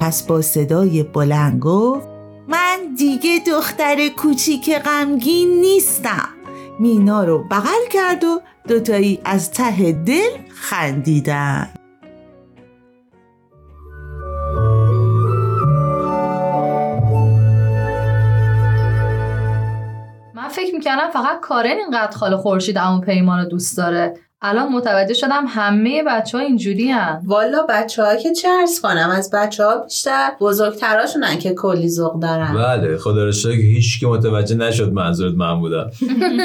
پس 0.00 0.22
با 0.22 0.42
صدای 0.42 1.02
بلند 1.02 1.60
گفت 1.60 2.08
من 2.48 2.78
دیگه 2.98 3.30
دختر 3.46 4.08
کوچیک 4.08 4.78
غمگین 4.78 5.60
نیستم. 5.60 6.28
مینا 6.80 7.24
رو 7.24 7.44
بغل 7.50 7.88
کرد 7.90 8.24
و 8.24 8.40
دوتایی 8.68 9.20
از 9.24 9.50
ته 9.50 9.92
دل 9.92 10.30
خندیدن. 10.54 11.68
من 20.34 20.48
فکر 20.48 20.74
می‌کردم 20.74 21.10
فقط 21.12 21.40
کارن 21.40 21.76
اینقدر 21.76 22.16
خاله 22.16 22.36
خورشید 22.36 22.78
عمو 22.78 23.00
پیمان 23.00 23.38
رو 23.38 23.44
دوست 23.44 23.76
داره. 23.76 24.14
الان 24.42 24.72
متوجه 24.72 25.14
شدم 25.14 25.44
همه 25.48 26.02
بچه 26.02 26.38
ها 26.38 26.44
اینجوری 26.44 26.88
هن. 26.88 27.22
والا 27.26 27.66
بچه 27.68 28.04
ها 28.04 28.16
که 28.16 28.32
چه 28.32 28.48
ارز 28.48 28.80
کنم؟ 28.80 29.10
از 29.16 29.30
بچه 29.30 29.64
ها 29.64 29.78
بیشتر 29.78 30.30
بزرگتراشونن 30.40 31.38
که 31.38 31.54
کلی 31.54 31.88
ذوق 31.88 32.20
دارن. 32.20 32.54
بله 32.54 32.98
خدا 32.98 33.24
رو 33.24 33.32
شکر 33.32 33.60
هیچ 33.60 34.00
که 34.00 34.06
متوجه 34.06 34.56
نشد 34.56 34.92
منظورت 34.92 35.34
من 35.34 35.60
بودم. 35.60 35.90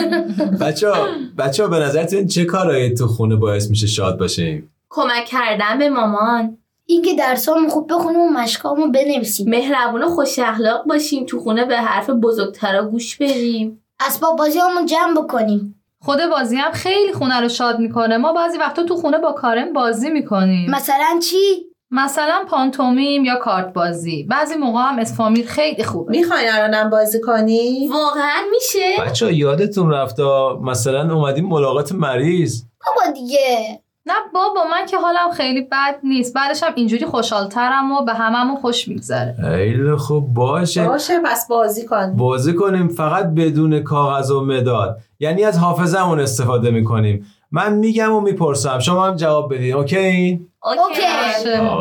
بچه 0.62 0.90
ها 0.90 1.08
بچه 1.38 1.64
ها 1.64 1.70
به 1.70 1.80
نظرتون 1.80 2.28
چه 2.28 2.46
کارایی 2.46 2.94
تو 2.94 3.08
خونه 3.08 3.36
باعث 3.36 3.70
میشه 3.70 3.88
شاد 3.88 4.20
باشیم؟ 4.20 4.70
کمک 4.90 5.26
کردن 5.26 5.80
به 5.80 5.90
مامان. 5.90 6.58
اینکه 6.86 7.16
درسامو 7.16 7.70
خوب 7.70 7.94
بخونیم 7.94 8.20
و 8.20 8.30
مشقامو 8.30 8.92
بنویسیم. 8.92 9.50
مهربون 9.50 10.04
و 10.04 10.08
خوش 10.08 10.40
اخلاق 10.40 10.86
باشیم 10.86 11.26
تو 11.26 11.40
خونه 11.40 11.66
به 11.66 11.78
حرف 11.78 12.10
بزرگترا 12.10 12.86
گوش 12.86 13.18
بدیم. 13.18 13.80
اسباب 14.00 14.38
بازی 14.38 14.60
جمع 14.90 15.24
بکنیم. 15.24 15.83
خود 16.04 16.20
بازی 16.32 16.56
هم 16.56 16.72
خیلی 16.72 17.14
خونه 17.14 17.40
رو 17.40 17.50
شاد 17.50 17.80
می‌کنه. 17.80 18.18
ما 18.18 18.34
بعضی 18.34 18.58
وقتا 18.58 18.84
تو 18.84 18.96
خونه 18.96 19.18
با 19.18 19.32
کارم 19.32 19.74
بازی 19.74 20.10
می‌کنیم. 20.10 20.72
مثلا 20.72 21.20
چی؟ 21.30 21.66
مثلا 21.92 22.46
پانتومیم 22.48 23.26
یا 23.26 23.36
کارت 23.36 23.74
بازی. 23.74 24.24
بعضی 24.24 24.56
موقع 24.56 24.80
هم 24.80 25.00
اسم 25.00 25.16
فامیل 25.16 25.48
خیلی 25.48 25.84
خوبه. 25.84 26.12
می‌خواین 26.12 26.50
الانم 26.52 26.90
بازی 26.90 27.22
کنی؟ 27.22 27.88
واقعا 27.88 28.42
میشه. 28.52 28.94
بچه 29.06 29.34
یادتون 29.34 29.92
رفتا 29.92 30.60
مثلا 30.64 31.16
اومدیم 31.16 31.46
ملاقات 31.46 31.92
مریض. 31.92 32.64
بابا 32.86 33.12
دیگه. 33.12 33.83
نه 34.06 34.14
بابا 34.34 34.64
من 34.72 34.86
که 34.86 34.98
حالم 34.98 35.32
خیلی 35.32 35.62
بد 35.62 35.96
نیست. 36.04 36.34
بعدش 36.34 36.64
هم 36.64 36.74
اینجوری 36.76 37.06
خوشحالترم 37.06 37.92
و 37.92 38.06
به 38.06 38.14
هممون 38.14 38.58
خوش 38.62 38.88
میگذره. 38.88 39.36
خیلی 39.42 39.96
خوب 39.96 40.34
باشه. 40.34 40.88
باشه 40.88 41.20
پس 41.26 41.48
بازی 41.48 41.86
کن 41.86 42.16
بازی 42.16 42.54
کنیم 42.54 42.88
فقط 42.88 43.26
بدون 43.26 43.84
کاغذ 43.84 44.32
و 44.32 44.46
مداد. 44.46 45.00
یعنی 45.20 45.44
از 45.44 45.58
حافظمون 45.58 46.20
استفاده 46.20 46.72
می‌کنیم. 46.72 47.28
من 47.52 47.74
میگم 47.74 48.14
و 48.14 48.22
می‌پرسم. 48.22 48.80
شما 48.80 49.08
هم 49.08 49.16
جواب 49.16 49.54
بدین 49.54 49.74
okay؟ 49.74 50.48
okay. 50.64 51.02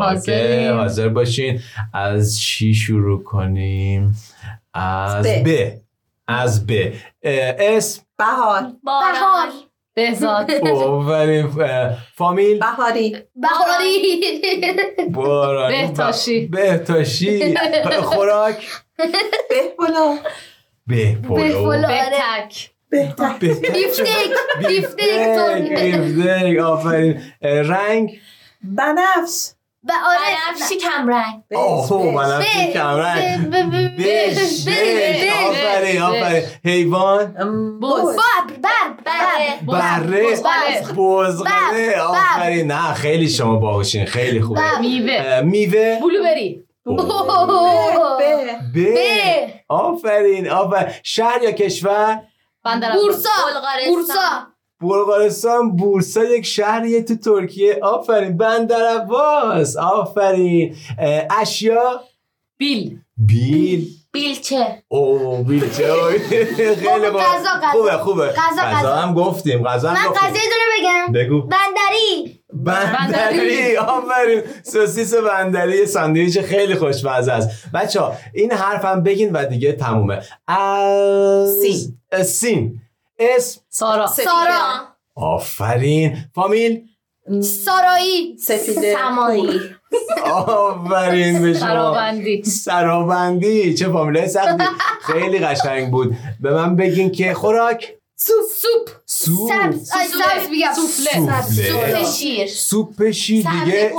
اوکی. 0.01 0.67
حاضر 0.67 1.09
باشین. 1.09 1.59
از 1.93 2.39
چی 2.39 2.73
شروع 2.73 3.23
کنیم؟ 3.23 4.15
از 4.73 5.27
ب. 5.45 5.71
از 6.27 6.67
ب. 6.67 6.71
اسم؟ 7.23 8.01
بهار. 8.17 8.61
بهار. 8.83 9.47
بهزاد. 9.95 10.51
آفرین 10.51 11.61
اه، 11.61 11.97
فامیل؟ 12.15 12.59
بهاری. 12.59 13.17
بهاری. 13.35 14.21
بهتاشی. 15.69 16.47
بهتاشی. 16.47 17.55
خوراک؟ 18.01 18.67
بهبلا 19.49 20.17
بهپلو 20.87 21.35
بهپلو. 21.35 21.87
بهتک. 22.89 23.49
بیفتک 23.73 24.31
بیفتک. 24.67 26.59
آفرین. 26.63 27.21
رنگ؟ 27.41 28.19
بنفش 28.63 29.49
به 29.83 29.93
آره 30.05 30.19
بنفشی 30.57 30.75
کم 30.77 31.07
رنگ. 31.09 31.43
اوه 31.51 32.13
من 32.13 32.39
به- 32.39 32.73
کمرنگ 32.73 33.49
به- 33.49 33.63
به- 33.63 33.89
به- 33.89 34.29
بش 34.29 34.67
آفرین 35.49 36.01
آفرین. 36.01 36.43
حیوان؟ 36.65 37.33
بز 37.81 38.15
بر 38.15 38.93
بر 39.65 39.99
بره. 39.99 40.29
بزغاله. 40.97 42.01
آفرین. 42.01 42.71
نه 42.71 42.93
خیلی 42.93 43.29
شما 43.29 43.55
باهوشین 43.55 44.05
خیلی 44.05 44.41
خوبه. 44.41 44.79
میوه. 44.79 45.41
میوه؟ 45.41 45.99
بلوبری. 46.01 46.63
به. 48.73 49.53
آفرین 49.69 50.49
آفرین. 50.49 50.93
شهر 51.03 51.43
یا 51.43 51.51
کشور؟ 51.51 52.19
بندر 52.65 52.91
بورسا. 52.91 53.29
بورسا. 53.87 54.47
بلغارستان 54.81 55.75
بورسا 55.75 56.23
یک 56.23 56.45
شهریه 56.45 57.03
تو 57.03 57.15
ترکیه. 57.15 57.79
آفرین. 57.81 58.37
بندر 58.37 58.85
عباس. 59.01 59.77
آفرین. 59.77 60.75
اشیا؟ 61.41 62.01
بیل. 62.57 62.99
بیل. 63.17 63.87
بیلچه 64.11 64.83
او 64.87 65.43
بیل 65.43 65.69
چه؟ 65.69 65.83
خیلی 66.55 66.75
خوبه 66.75 67.19
غذا، 67.19 67.49
غذا. 67.63 67.71
خوبه 67.71 67.91
خوبه. 67.91 68.27
غذا، 68.27 68.61
غذا. 68.61 68.95
هم 68.95 69.13
گفتیم 69.13 69.63
غذا 69.63 69.89
هم 69.89 70.07
من 70.09 70.13
قضیه 70.13 70.41
دونه 70.41 70.65
بگم. 70.79 71.13
بگو. 71.13 71.41
بندری. 71.41 72.39
بندری. 72.53 73.77
آفرین. 73.77 74.41
سوسیس 74.63 75.13
بندری. 75.13 75.85
ساندویچ 75.85 76.39
خیلی 76.39 76.75
خوشمزه 76.75 77.31
است. 77.31 77.49
بچه 77.73 77.99
ها 77.99 78.13
این 78.33 78.51
حرف 78.51 78.85
هم 78.85 79.03
بگین 79.03 79.31
و 79.33 79.45
دیگه 79.45 79.71
تمومه. 79.71 80.21
از 80.47 81.59
سین. 81.61 81.97
سین. 82.23 82.81
اسم 83.35 83.61
سارا. 83.69 84.07
سارا. 84.07 84.87
آفرین. 85.15 86.17
فامیل. 86.35 86.81
سارایی. 87.41 88.37
سفیده 88.37 88.95
سمایی. 88.95 89.61
آفرین 90.25 91.41
به 91.41 91.53
شما. 91.53 91.67
سرابندی 91.67 92.43
سرابندی 92.43 93.73
چه 93.73 93.89
فامیلای 93.89 94.27
سختی 94.27 94.63
خیلی 95.01 95.39
قشنگ 95.39 95.91
بود. 95.91 96.15
به 96.41 96.53
من 96.53 96.75
بگین 96.75 97.11
که 97.11 97.33
خوراک. 97.33 97.93
سوپ. 98.15 98.35
سوپ. 98.55 98.89
سوپ. 99.05 99.51
سبز. 99.73 100.49
میگم. 100.49 100.73
سوپ. 100.73 102.03
شیر. 102.11 102.47
سوپ 102.47 103.11
شیر 103.11 103.45
دیگه. 103.51 103.65
دیگه. 103.65 103.93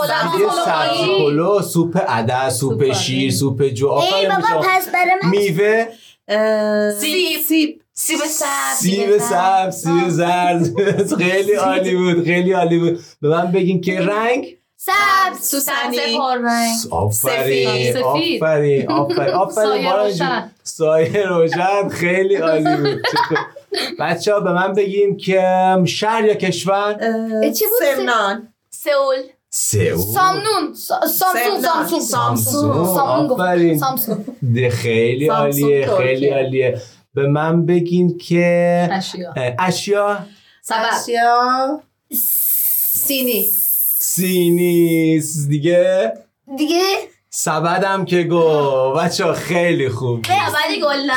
سبزی 0.64 1.18
پلو. 1.18 1.62
سوپ 1.62 1.96
عدس 1.96 2.58
سوپ 2.58 2.92
شیر. 2.92 3.32
سوپ 3.32 3.62
جو. 3.62 3.88
آفرین 3.88 4.32
میوه. 5.30 5.86
سیب. 7.48 7.83
سیب 7.96 8.18
سبز. 8.18 8.76
سیب 8.78 9.18
سبز. 9.18 9.82
سیب 9.82 10.08
زرد 10.08 10.62
خیلی 11.22 11.52
عالی 11.54 11.94
بود 11.96 12.24
خیلی 12.24 12.52
عالی 12.52 12.78
بود. 12.78 13.00
به 13.22 13.28
من 13.28 13.52
بگین 13.52 13.80
که 13.80 14.00
رنگ؟ 14.00 14.56
سبز. 14.76 15.40
سوسنی. 15.40 16.18
آفرین 16.90 17.92
سفید. 17.92 18.02
آفرین 18.42 18.88
آفرین. 18.90 19.34
آفرین 19.44 19.64
سایه 19.64 19.92
روشن. 19.96 20.40
جون. 20.40 20.50
سایه 20.62 21.26
روشن 21.26 21.88
خیلی 21.88 22.36
عالی 22.36 22.76
بود. 22.76 23.02
بچه 24.00 24.34
ها 24.34 24.40
به 24.40 24.52
من 24.52 24.72
بگین 24.72 25.16
که 25.16 25.42
شهر 25.86 26.24
یا 26.24 26.34
کشور؟ 26.34 26.94
چی 27.58 27.64
بود؟ 27.64 27.94
سمنان. 27.96 28.48
سئول. 28.70 29.16
سئول. 29.50 30.14
سامنون. 30.14 30.74
سا- 30.74 31.06
سامسون. 31.06 32.00
سامسون. 32.00 32.00
سامسون. 32.94 33.30
آفرین. 33.30 34.70
خیلی 34.70 35.28
عالیه. 35.28 35.96
خیلی 35.98 36.28
عالیه. 36.28 36.80
به 37.14 37.26
من 37.26 37.66
بگین 37.66 38.18
که 38.18 38.88
اشیا. 38.92 39.34
اشیا؟ 39.58 40.18
سبب. 40.62 40.78
اشیا. 40.92 41.80
سینی. 42.94 43.44
سینیس 43.98 45.48
دیگه؟ 45.48 46.12
دیگه؟ 46.58 46.82
سبدم 47.30 48.04
که 48.04 48.22
گو. 48.22 48.92
بچه 48.92 49.32
خیلی 49.32 49.88
خوب 49.88 50.16
بود. 50.16 50.26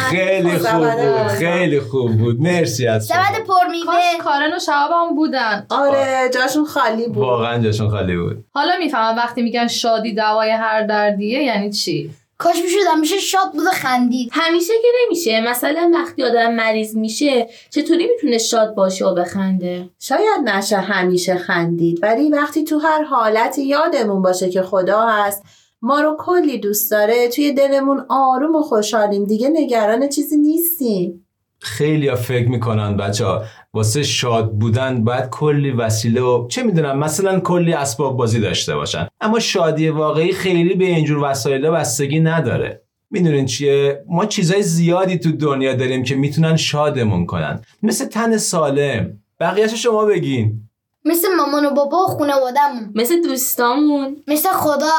خیلی 0.10 0.58
خوب 0.58 0.72
بود. 0.72 0.86
گلدن. 0.86 1.28
خیلی 1.28 1.80
خوب 1.80 2.18
بود. 2.18 2.42
مرسی 2.42 2.88
از 2.88 3.08
شما. 3.08 3.18
سبد 3.24 3.44
پر 3.44 3.68
میوه 3.72 3.86
کاش 3.86 4.24
کارن 4.24 4.54
و 4.54 4.60
شهاب 4.60 4.92
هم 4.92 5.16
بودن. 5.16 5.66
آره 5.70 6.30
جاشون 6.34 6.66
خالی 6.66 7.08
بود. 7.08 7.18
واقعا 7.18 7.64
جاشون 7.64 7.90
خالی 7.90 8.18
بود. 8.18 8.46
حالا 8.54 8.74
می‌فهمم 8.80 9.18
وقتی 9.18 9.42
میگن 9.42 9.68
شادی 9.68 10.14
دوای 10.14 10.52
هر 10.52 10.82
دردیه 10.82 11.44
یعنی 11.44 11.72
چی؟ 11.72 12.12
کاش 12.38 12.56
می‌شد 12.64 12.78
همیشه 12.94 13.18
شاد 13.18 13.52
بود 13.52 13.66
و 13.66 13.70
خندید. 13.70 14.30
همیشه 14.34 14.74
که 14.82 14.88
نمیشه. 15.06 15.42
مثلا 15.42 15.92
وقتی 15.94 16.24
آدم 16.24 16.54
مریض 16.54 16.96
میشه 16.96 17.50
چطوری 17.70 18.08
می‌تونه 18.08 18.38
شاد 18.38 18.76
باشه 18.76 19.06
و 19.06 19.16
بخنده؟ 19.16 19.90
شاید 20.00 20.42
نشه 20.46 20.78
همیشه 20.78 21.36
خندید 21.36 22.00
ولی 22.02 22.30
وقتی 22.30 22.64
تو 22.64 22.80
هر 22.80 23.04
حالتی 23.04 23.64
یادمون 23.64 24.22
باشه 24.22 24.50
که 24.50 24.62
خدا 24.62 25.02
هست 25.02 25.44
ما 25.82 26.02
رو 26.02 26.18
کلی 26.20 26.58
دوست 26.58 26.92
داره 26.92 27.28
توی 27.28 27.54
دلمون 27.54 28.06
آروم 28.10 28.56
و 28.56 28.62
خوشحالیم. 28.62 29.26
دیگه 29.26 29.50
نگران 29.50 30.10
چیزی 30.10 30.38
نیستیم. 30.38 31.28
خیلی 31.60 32.08
ها 32.08 32.16
فکر 32.16 32.50
می‌کنن 32.50 32.98
بچه 32.98 33.26
ها 33.26 33.44
واسه 33.78 34.04
شاد 34.04 34.52
بودن 34.52 35.04
باید 35.04 35.30
کلی 35.30 35.72
وسیله 35.72 36.22
و 36.22 36.48
چه 36.48 36.64
می‌دونم 36.64 37.00
مثلا 37.00 37.40
کلی 37.40 37.74
اسباب 37.74 38.18
بازی 38.18 38.40
داشته 38.40 38.76
باشن. 38.76 39.08
اما 39.22 39.40
شادی 39.40 39.90
واقعی 39.90 40.32
خیلی 40.32 40.74
به 40.74 40.86
اینجور 40.86 41.24
وسایل 41.24 41.70
بستگی 41.70 42.20
نداره. 42.20 42.82
می‌دونین 43.12 43.46
چیه؟ 43.46 44.04
ما 44.10 44.26
چیزای 44.26 44.62
زیادی 44.64 45.18
تو 45.18 45.32
دنیا 45.32 45.74
داریم 45.74 46.04
که 46.04 46.16
می‌تونن 46.16 46.56
شادمون 46.56 47.26
کنن. 47.26 47.62
مثل 47.84 48.06
تن 48.06 48.38
سالم. 48.38 49.20
بقیهش 49.40 49.74
شما 49.74 50.06
بگین. 50.06 50.62
مثل 51.06 51.28
مامان 51.38 51.66
و 51.66 51.70
بابا 51.70 51.98
و 51.98 52.08
خانوادمون 52.08 52.92
مثل 52.96 53.22
دوستامون. 53.22 54.18
مثل 54.28 54.50
خدا. 54.50 54.98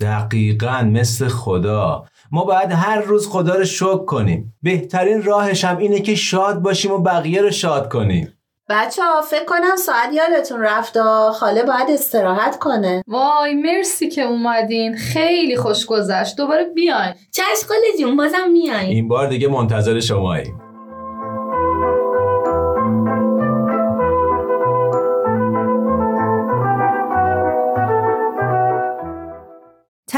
دقیقا 0.00 0.82
مثل 0.92 1.28
خدا. 1.28 2.04
ما 2.30 2.44
باید 2.44 2.72
هر 2.72 3.00
روز 3.00 3.28
خدا 3.28 3.54
رو 3.54 3.64
شکر 3.64 4.04
کنیم. 4.04 4.54
بهترین 4.62 5.22
راهش 5.22 5.64
هم 5.64 5.76
اینه 5.76 6.00
که 6.00 6.14
شاد 6.14 6.58
باشیم 6.58 6.92
و 6.92 6.98
بقیه 6.98 7.42
رو 7.42 7.50
شاد 7.50 7.92
کنیم. 7.92 8.34
بچه 8.68 9.02
ها 9.04 9.20
فکر 9.20 9.44
کنم 9.44 9.76
ساعت 9.76 10.12
یادتون 10.12 10.60
رفت 10.60 10.96
و 10.96 11.30
خاله 11.30 11.62
باید 11.62 11.90
استراحت 11.90 12.58
کنه. 12.58 13.02
وای 13.06 13.54
مرسی 13.54 14.08
که 14.08 14.22
اومدین. 14.22 14.96
خیلی 14.96 15.56
خوش 15.56 15.86
گذشت. 15.86 16.36
دوباره 16.36 16.64
بیاین. 16.64 17.14
چشم 17.32 17.68
خاله 17.68 17.98
جون 18.00 18.16
بازم 18.16 18.50
میاییم 18.52 18.90
این 18.90 19.08
بار 19.08 19.26
دیگه 19.26 19.48
منتظر 19.48 20.00
شماییم. 20.00 20.69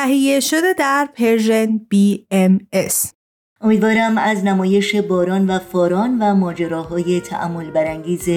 تهیه 0.03 0.41
شده 0.41 0.73
در 0.73 1.09
پرژن 1.15 1.81
BMS 1.95 3.09
امیدوارم 3.61 4.19
از 4.19 4.45
نمایش 4.45 4.97
باران 4.97 5.51
و 5.51 5.59
فاران 5.59 6.19
و 6.21 6.35
ماجراهای 6.35 7.21
تأمل 7.21 7.71
برانگیز 7.71 8.29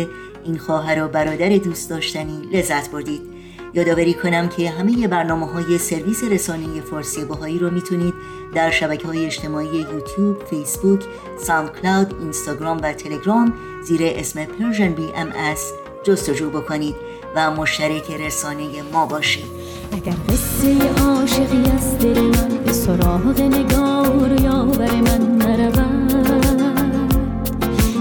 این 0.43 0.58
خواهر 0.58 1.04
و 1.04 1.08
برادر 1.08 1.49
دوست 1.49 1.89
داشتنی 1.89 2.41
لذت 2.54 2.91
بردید. 2.91 3.21
یادآوری 3.73 4.13
کنم 4.13 4.49
که 4.49 4.69
همه 4.69 5.08
برنامه 5.08 5.45
های 5.45 5.78
سرویس 5.78 6.23
رسانه 6.23 6.82
فارسی 6.82 7.25
بهایی 7.26 7.60
رو 7.60 7.69
می‌تونید 7.69 8.13
در 8.54 8.71
شبکه 8.71 9.08
های 9.08 9.25
اجتماعی 9.25 9.67
یوتیوب، 9.67 10.45
فیسبوک، 10.49 11.04
ساوند 11.39 11.71
کلاود، 11.82 12.15
اینستاگرام 12.19 12.78
و 12.84 12.93
تلگرام 12.93 13.54
زیر 13.84 14.01
اسم 14.04 14.45
Persian 14.46 14.94
BMS 14.94 15.72
جستجو 16.04 16.49
بکنید 16.49 16.95
و 17.36 17.51
مشترک 17.51 18.12
رسانه 18.12 18.82
ما 18.93 19.06
باشید. 19.06 19.45
اگر 19.96 20.16
قصه 20.30 20.78
عاشقی 21.06 21.64
از 21.76 22.00
دل 22.00 22.22
من 22.22 22.58
به 22.66 22.72
سراغ 22.72 23.42
نگار 23.42 24.42
یاور 24.42 24.96
من 24.96 25.38
نرود. 25.38 26.12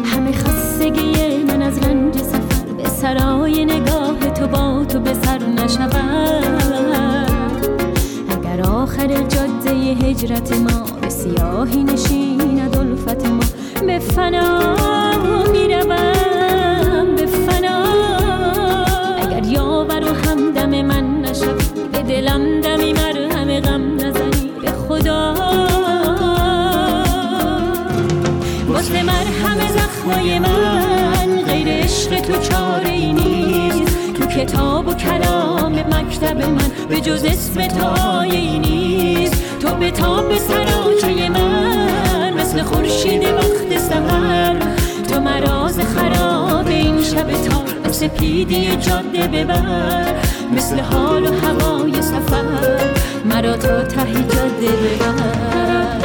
همه 0.05 0.33
خستگی 0.33 1.45
من 1.49 1.63
از 1.63 1.79
رنج 1.79 2.17
سفر 2.19 2.73
به 2.83 2.89
سرای 2.89 3.65
نگاه 3.65 4.19
تو 4.19 4.47
با 4.47 4.85
تو 4.85 5.01
به 5.01 5.15
سر 5.15 5.39
نشود. 5.39 5.95
اگر 8.29 8.61
آخر 8.63 9.07
جاده 9.07 9.71
هجرت 9.71 10.53
ما 10.53 10.87
به 11.01 11.09
سیاهی 11.09 11.85
نشیند 11.85 12.77
الفت 12.77 13.27
ما 13.27 13.45
به 13.87 13.99
فنا 13.99 14.75
می‌روم 15.53 16.14
دلم 22.15 22.61
دمی 22.61 22.93
مرهم 22.93 23.61
غم 23.61 23.95
نزنی. 23.95 24.51
به 24.63 24.71
خدا. 24.71 25.35
واسه 28.69 29.03
مرهم 29.03 29.59
زخمای 29.69 30.39
من 30.39 31.43
غیر 31.47 31.69
عشق 31.69 32.21
تو 32.21 32.33
چاره 32.33 32.91
ای 32.91 33.13
نیست. 33.13 34.15
تو 34.15 34.27
کتاب 34.27 34.89
و 34.89 34.95
کلام 34.95 35.73
مکتب 35.73 36.37
من 36.37 36.71
به 36.89 37.01
جز 37.01 37.25
اسم 37.25 37.61
ای 38.31 38.59
نیست. 38.59 39.59
تو 39.61 39.75
به 39.75 39.91
تاب 39.91 40.37
سراچه 40.37 41.29
من 41.29 42.33
مثل 42.33 42.63
خورشید 42.63 43.25
وقت 43.25 43.79
سهر 43.79 44.57
تو 45.11 45.21
مراز 45.21 45.79
خراب 45.81 46.67
این 46.67 47.03
شب 47.03 47.27
به 47.27 47.93
سپیدی 47.93 48.77
جاده 48.77 49.29
ببر. 49.29 50.15
مثل 50.53 50.81
حال 50.81 51.27
و 51.27 51.33
هوای 51.33 52.03
سفر. 52.03 52.95
مرا 53.25 53.57
تا 53.57 53.83
ته 53.83 54.13
جاده 54.13 54.69
ببر. 54.69 56.04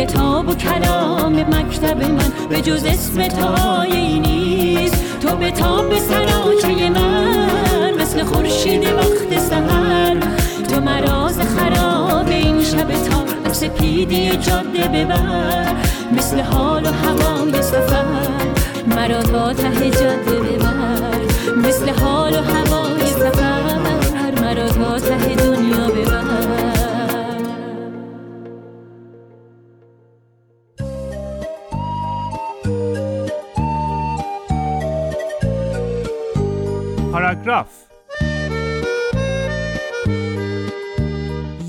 کتاب 0.00 0.48
و 0.48 0.54
کلام 0.54 1.32
مکتب 1.32 2.04
من 2.04 2.48
به 2.48 2.60
جز 2.60 2.84
اسم 2.84 3.20
ای 3.92 4.18
نیست. 4.20 5.20
تو 5.20 5.36
به 5.36 5.50
تاب 5.50 5.98
سراچه 5.98 6.90
من 6.90 7.94
مثل 8.00 8.24
خورشید 8.24 8.84
وقت 8.84 9.38
سهر 9.38 10.16
تو 10.68 10.80
مراز 10.80 11.38
خراب 11.40 12.28
این 12.28 12.62
شب 12.62 12.88
تار 12.90 13.52
سپیدی 13.52 14.30
جاده 14.30 14.88
ببر. 14.88 15.74
مثل 16.12 16.40
حال 16.40 16.84
و 16.84 16.88
هوای 16.88 17.62
سفر 17.62 18.26
مرا 18.86 19.22
تا 19.22 19.52
ته 19.52 19.90
جاده 19.90 20.40
ببر. 20.40 21.20
مثل 21.68 21.88
حال 21.90 22.32
و 22.32 22.42
هوای 22.42 23.06
سفر 23.06 23.78
مرا 24.40 24.68
تا 24.68 24.98
ته 24.98 25.34
دنیا 25.34 25.88
ببر. 25.88 26.59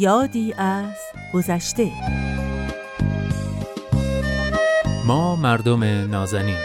یادی 0.01 0.53
از 0.57 0.97
گذشته. 1.33 1.91
ما 5.05 5.35
مردم 5.35 5.83
نازنین. 5.83 6.55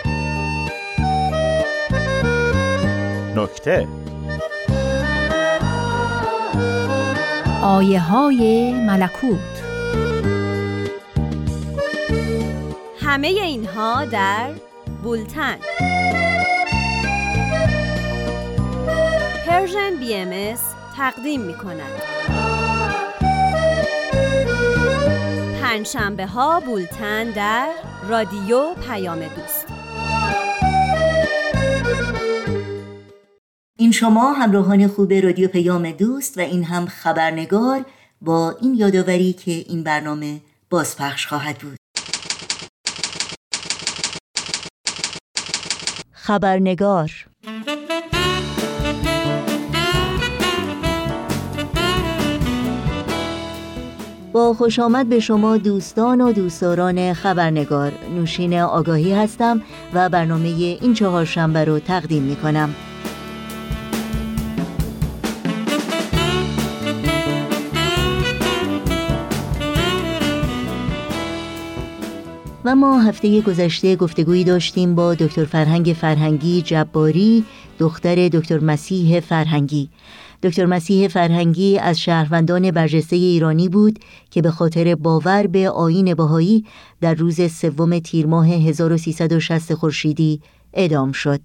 نکته. 3.37 3.88
آیه 7.62 8.01
های 8.01 8.72
ملکوت. 8.72 9.38
همه 13.01 13.29
اینها 13.29 14.05
در 14.05 14.51
بولتن. 15.03 15.57
Persian 19.47 19.97
BM 20.01 20.57
تقدیم 20.96 21.40
می 21.40 21.55
کند 21.55 22.46
پنجشنبه 25.77 26.27
ها 26.27 26.61
بولتن 26.61 27.31
در 27.31 27.69
رادیو 28.09 28.75
پیام 28.75 29.19
دوست. 29.19 29.67
این 33.79 33.93
شما 33.93 34.33
همراهان 34.33 34.89
خوب 34.89 35.12
رادیو 35.12 35.49
پیام 35.49 35.91
دوست 35.91 36.39
و 36.39 36.41
این 36.41 36.65
هم 36.65 36.87
خبرنگار 36.87 37.85
با 38.21 38.57
این 38.61 38.75
یادآوری 38.75 39.33
که 39.33 39.51
این 39.51 39.83
برنامه 39.83 40.41
بازپخش 40.71 41.27
خواهد 41.27 41.59
بود. 41.59 41.77
خبرنگار 46.12 47.27
با 54.37 54.55
خوش 54.55 54.79
آمد 54.79 55.09
به 55.09 55.20
شما 55.20 55.57
دوستان 55.57 56.20
و 56.20 56.33
دوستداران 56.33 57.12
خبرنگار. 57.12 57.92
نوشین 58.14 58.61
آگاهی 58.61 59.14
هستم 59.14 59.62
و 59.94 60.09
برنامه 60.09 60.49
این 60.49 60.94
چهارشنبه 60.94 61.64
رو 61.64 61.79
تقدیم 61.79 62.22
می 62.22 62.37
کنم 62.37 62.75
و 72.64 72.75
ما 72.75 73.01
هفته 73.01 73.40
گذشته 73.40 73.96
گفتگویی 73.96 74.44
داشتیم 74.44 74.94
با 74.94 75.14
دکتر 75.14 75.44
فرهنگ 75.44 75.96
فرهنگی 76.01 76.62
جباری 76.62 77.44
دختر 77.79 78.29
دکتر 78.29 78.59
مسیح 78.59 79.20
فرهنگی. 79.20 79.88
دکتر 80.47 80.67
مسیح 80.67 81.09
فرهنگی 81.09 81.79
از 81.79 82.01
شهروندان 82.01 82.71
برجسته 82.71 83.17
ایرانی 83.17 83.69
بود 83.69 83.99
که 84.31 84.43
به 84.43 84.51
خاطر 84.51 84.95
باور 84.95 85.47
به 85.47 85.71
آیین 85.71 86.15
بهایی 86.15 86.65
در 87.01 87.15
روز 87.15 87.51
سوم 87.53 87.99
تیر 87.99 88.27
ماه 88.27 88.49
1360 88.49 89.75
خورشیدی 89.75 90.41
اعدام 90.73 91.13
شد. 91.13 91.41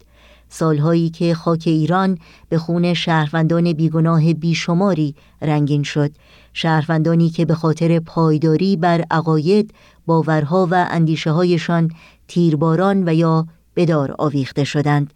سالهایی 0.50 1.10
که 1.10 1.34
خاک 1.34 1.64
ایران 1.66 2.18
به 2.50 2.58
خون 2.58 2.94
شهروندان 2.94 3.74
بیگناه 3.74 4.34
بیشماری 4.34 5.16
رنگین 5.42 5.84
شد. 5.84 6.12
شهروندانی 6.54 7.30
که 7.30 7.46
به 7.46 7.56
خاطر 7.56 8.00
پایداری 8.00 8.76
بر 8.76 9.06
عقاید 9.12 9.74
باورها 10.06 10.68
و 10.72 10.88
اندیشه 10.92 11.32
هایشان 11.32 11.92
تیرباران 12.28 13.10
و 13.10 13.14
یا 13.14 13.48
بدار 13.76 14.16
آویخته 14.18 14.64
شدند. 14.64 15.14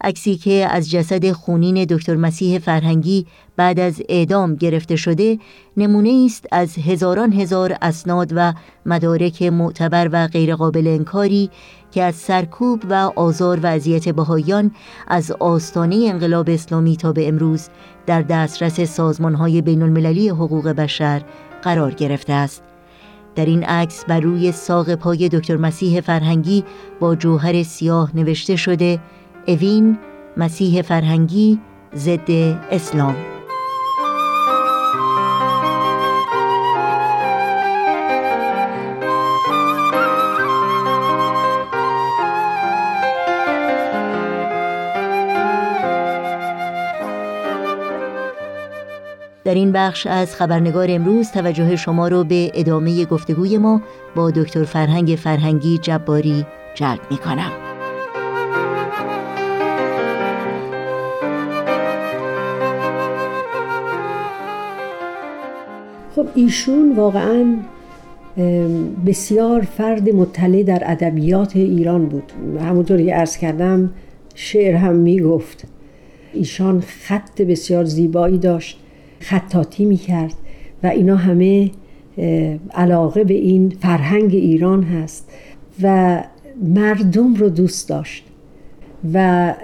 عکسی 0.00 0.36
که 0.36 0.66
از 0.70 0.90
جسد 0.90 1.32
خونین 1.32 1.84
دکتر 1.84 2.16
مسیح 2.16 2.58
فرهنگی 2.58 3.26
بعد 3.56 3.80
از 3.80 4.02
اعدام 4.08 4.54
گرفته 4.54 4.96
شده 4.96 5.38
نمونه 5.76 6.22
است 6.26 6.46
از 6.52 6.78
هزاران 6.78 7.32
هزار 7.32 7.76
اسناد 7.82 8.32
و 8.36 8.52
مدارک 8.86 9.42
معتبر 9.42 10.08
و 10.12 10.26
غیرقابل 10.26 10.86
انکاری 10.86 11.50
که 11.92 12.02
از 12.02 12.14
سرکوب 12.14 12.82
و 12.90 13.10
آزار 13.16 13.60
و 13.60 13.66
اذیت 13.66 14.08
بهاییان 14.08 14.70
از 15.08 15.32
آستانه 15.32 15.96
انقلاب 15.96 16.50
اسلامی 16.50 16.96
تا 16.96 17.12
به 17.12 17.28
امروز 17.28 17.68
در 18.06 18.22
دسترس 18.22 18.80
سازمانهای 18.80 19.62
بین 19.62 19.82
المللی 19.82 20.28
حقوق 20.28 20.68
بشر 20.68 21.22
قرار 21.62 21.94
گرفته 21.94 22.32
است. 22.32 22.62
در 23.34 23.46
این 23.46 23.64
عکس 23.64 24.04
بر 24.04 24.20
روی 24.20 24.52
ساق 24.52 24.94
پای 24.94 25.28
دکتر 25.28 25.56
مسیح 25.56 26.00
فرهنگی 26.00 26.64
با 27.00 27.16
جوهر 27.16 27.62
سیاه 27.62 28.16
نوشته 28.16 28.56
شده 28.56 29.00
اوین 29.46 29.98
مسیح 30.36 30.82
فرهنگی 30.82 31.60
ضد 31.94 32.30
اسلام 32.70 33.16
در 49.44 49.54
این 49.54 49.72
بخش 49.72 50.06
از 50.06 50.36
خبرنگار 50.36 50.86
امروز 50.90 51.30
توجه 51.30 51.76
شما 51.76 52.08
رو 52.08 52.24
به 52.24 52.50
ادامه 52.54 53.04
گفتگوی 53.04 53.58
ما 53.58 53.80
با 54.14 54.30
دکتر 54.30 54.64
فرهنگ 54.64 55.18
فرهنگی 55.22 55.78
جباری 55.78 56.46
جلب 56.74 57.00
می 57.10 57.16
کنم. 57.16 57.63
خب 66.24 66.30
ایشون 66.34 66.96
واقعا 66.96 67.56
بسیار 69.06 69.60
فرد 69.60 70.08
مطلع 70.08 70.62
در 70.62 70.82
ادبیات 70.86 71.56
ایران 71.56 72.06
بود. 72.06 72.32
همونطور 72.60 73.02
که 73.02 73.14
عرض 73.14 73.36
کردم 73.36 73.90
شعر 74.34 74.74
هم 74.74 74.94
می‌گفت. 74.94 75.64
ایشان 76.32 76.80
خط 76.80 77.42
بسیار 77.42 77.84
زیبایی 77.84 78.38
داشت 78.38 78.78
خطاطی 79.20 79.84
می‌کرد 79.84 80.34
و 80.82 80.86
اینا 80.86 81.16
همه 81.16 81.70
علاقه 82.74 83.24
به 83.24 83.34
این 83.34 83.76
فرهنگ 83.80 84.34
ایران 84.34 84.82
هست 84.82 85.30
و 85.82 86.24
مردم 86.62 87.34
رو 87.34 87.48
دوست 87.48 87.88
داشت 87.88 88.24
و 89.14 89.54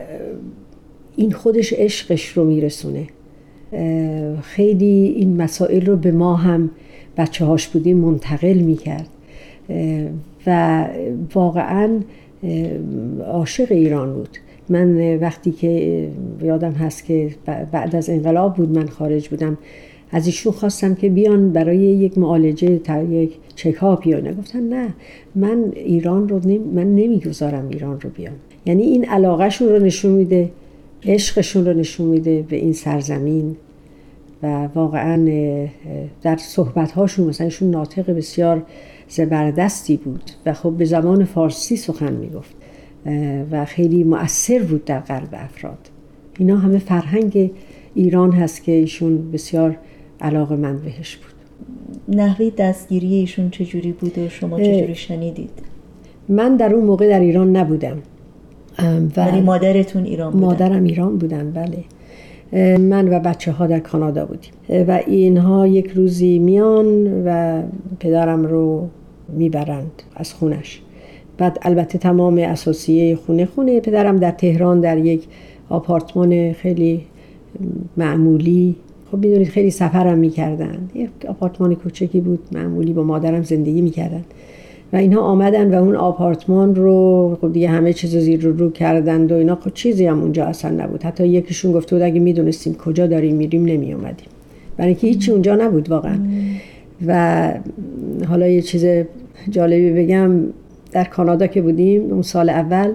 این 1.17 1.33
خودش 1.33 1.73
عشقش 1.73 2.29
رو 2.29 2.45
میرسونه. 2.45 3.07
خیلی 4.43 5.15
این 5.17 5.43
مسائل 5.43 5.87
رو 5.87 5.97
به 5.97 6.13
ما 6.13 6.35
هم 6.37 6.71
بچه 7.17 7.45
هاش 7.45 7.69
بودیم 7.69 7.97
منتقل 7.97 8.59
می‌کرد. 8.59 9.09
و 10.47 10.85
واقعا 11.35 11.91
عاشق 13.27 13.73
ایران 13.73 14.15
بود. 14.15 14.39
من 14.69 15.17
وقتی 15.17 15.51
که 15.51 16.09
یادم 16.43 16.73
هست 16.73 17.05
که 17.05 17.31
بعد 17.73 17.97
از 17.97 18.11
انقلاب 18.11 18.55
بود 18.55 18.79
من 18.79 18.87
خارج 18.87 19.29
بودم. 19.29 19.59
از 20.13 20.27
ایشون 20.27 20.53
خواستم 20.53 20.95
که 20.95 21.09
بیان 21.09 21.53
برای 21.53 21.79
یک 21.79 22.19
معالجه 22.19 22.81
یک 23.11 23.33
چکاپ 23.57 24.07
یا 24.07 24.21
گفتن 24.33 24.61
نه 24.61 24.89
من 25.35 25.73
ایران 25.75 26.29
رو 26.29 26.41
نمی 26.45 26.59
من 26.59 26.95
نمی‌گذارم 26.95 27.69
ایران 27.69 28.01
رو 28.01 28.11
بیام 28.11 28.35
یعنی 28.67 28.83
این 28.83 29.05
علاقهشون 29.05 29.69
رو 29.69 29.79
نشون 29.79 30.13
میده 30.13 30.51
عشقشون 31.05 31.67
رو 31.67 31.73
نشون 31.73 32.07
میده 32.07 32.43
به 32.43 32.57
این 32.57 32.73
سرزمین 32.73 33.57
و 34.43 34.69
واقعا 34.75 35.17
در 36.23 36.37
صحبت 36.37 36.93
هاشون 36.93 37.27
مثلا 37.27 37.45
ایشون 37.45 37.71
ناطق 37.71 38.11
بسیار 38.11 38.63
زبردستی 39.09 39.97
بود 39.97 40.31
و 40.47 40.53
خب 40.53 40.71
به 40.71 40.85
زبان 40.85 41.25
فارسی 41.25 41.77
سخن 41.77 42.13
می‌گفت 42.13 42.55
و 43.51 43.65
خیلی 43.65 44.05
مؤثر 44.05 44.59
بود 44.59 44.85
در 44.85 45.01
قلب 45.01 45.29
افراد. 45.33 45.79
اینا 46.39 46.57
همه 46.57 46.79
فرهنگ 46.79 47.51
ایران 47.95 48.33
هست 48.33 48.65
که 48.65 48.73
ایشون 48.73 49.31
بسیار 49.31 49.77
علاقه 50.21 50.57
من 50.57 50.79
بهش 50.79 51.17
بود. 51.17 51.31
نحوه 52.17 52.51
دستگیری 52.51 53.15
ایشون 53.15 53.51
چجوری 53.51 53.93
بود 53.93 54.19
و 54.19 54.29
شما 54.29 54.61
چجوری 54.61 54.95
شنیدید؟ 54.95 55.51
من 56.29 56.57
در 56.57 56.75
اون 56.75 56.85
موقع 56.85 57.09
در 57.09 57.21
ایران 57.21 57.57
نبودم. 57.57 57.99
ولی 59.17 59.41
مادرتون 59.41 60.05
ایران 60.05 60.33
بودن؟ 60.33 60.47
مادرم 60.47 60.85
ایران 60.85 61.19
بودن 61.19 61.53
بله. 61.53 61.85
من 62.79 63.09
و 63.09 63.21
بچه 63.21 63.53
ها 63.53 63.67
در 63.67 63.79
کانادا 63.79 64.27
بودیم. 64.27 64.51
و 64.89 65.01
اینها 65.07 65.67
یک 65.67 65.91
روزی 65.91 66.39
میان 66.39 67.23
و 67.27 67.63
پدرم 68.01 68.47
رو 68.47 68.89
می‌برند 69.29 70.03
از 70.17 70.33
خونش. 70.33 70.81
بعد 71.39 71.59
البته 71.63 71.99
تمام 71.99 72.39
اساسیه 72.39 73.17
خونه 73.17 73.47
خونه 73.47 73.81
پدرم 73.81 74.17
در 74.17 74.31
تهران 74.31 74.81
در 74.81 74.99
یک 74.99 75.25
آپارتمان 75.69 76.53
خیلی 76.53 77.03
معمولی. 77.97 78.77
خب 79.11 79.19
می‌دونید 79.19 79.49
خیلی 79.49 79.71
سفرم 79.71 80.19
می‌کردن. 80.19 80.89
یک 80.95 81.11
آپارتمان 81.29 81.75
کوچکی 81.75 82.21
بود 82.21 82.41
معمولی 82.53 82.93
با 82.93 83.03
مادرم 83.03 83.43
زندگی 83.43 83.83
می‌کردن. 83.83 84.25
و 84.93 84.97
اینها 84.97 85.21
آمدن 85.21 85.75
و 85.75 85.83
اون 85.83 85.97
آپارتمان 85.97 86.75
رو 86.75 87.39
خب 87.41 87.53
دیگه 87.53 87.69
همه 87.69 87.93
چیز 87.93 88.17
زیر 88.17 88.41
رو 88.41 88.53
رو 88.53 88.71
کردند 88.71 89.33
و 89.33 89.35
اینا. 89.35 89.55
خب 89.55 89.75
چیزی 89.75 90.07
هم 90.07 90.21
اونجا 90.21 90.45
اصلا 90.45 90.85
نبود. 90.85 91.03
حتی 91.03 91.29
یکیشون 91.29 91.73
گفته 91.73 91.97
بود 91.97 92.03
اگه 92.03 92.21
می‌دونستیم 92.21 92.75
کجا 92.75 93.07
داریم 93.07 93.37
میریم 93.37 93.65
نمی 93.65 93.93
اومدیم 93.93 94.29
برای 94.77 94.89
اینکه 94.89 95.07
هیچی 95.07 95.33
اونجا 95.33 95.57
نبود 95.57 95.91
واقعا. 95.91 96.19
و 97.07 97.55
حالا 98.29 98.49
یه 98.49 98.63
چیز 98.63 98.87
جالبی 99.51 99.93
بگم 99.93 100.31
در 100.93 101.05
کانادا 101.05 101.47
که 101.47 101.63
بودیم 101.63 102.11
اون 102.11 102.23
سال 102.23 102.51
اول 102.51 102.93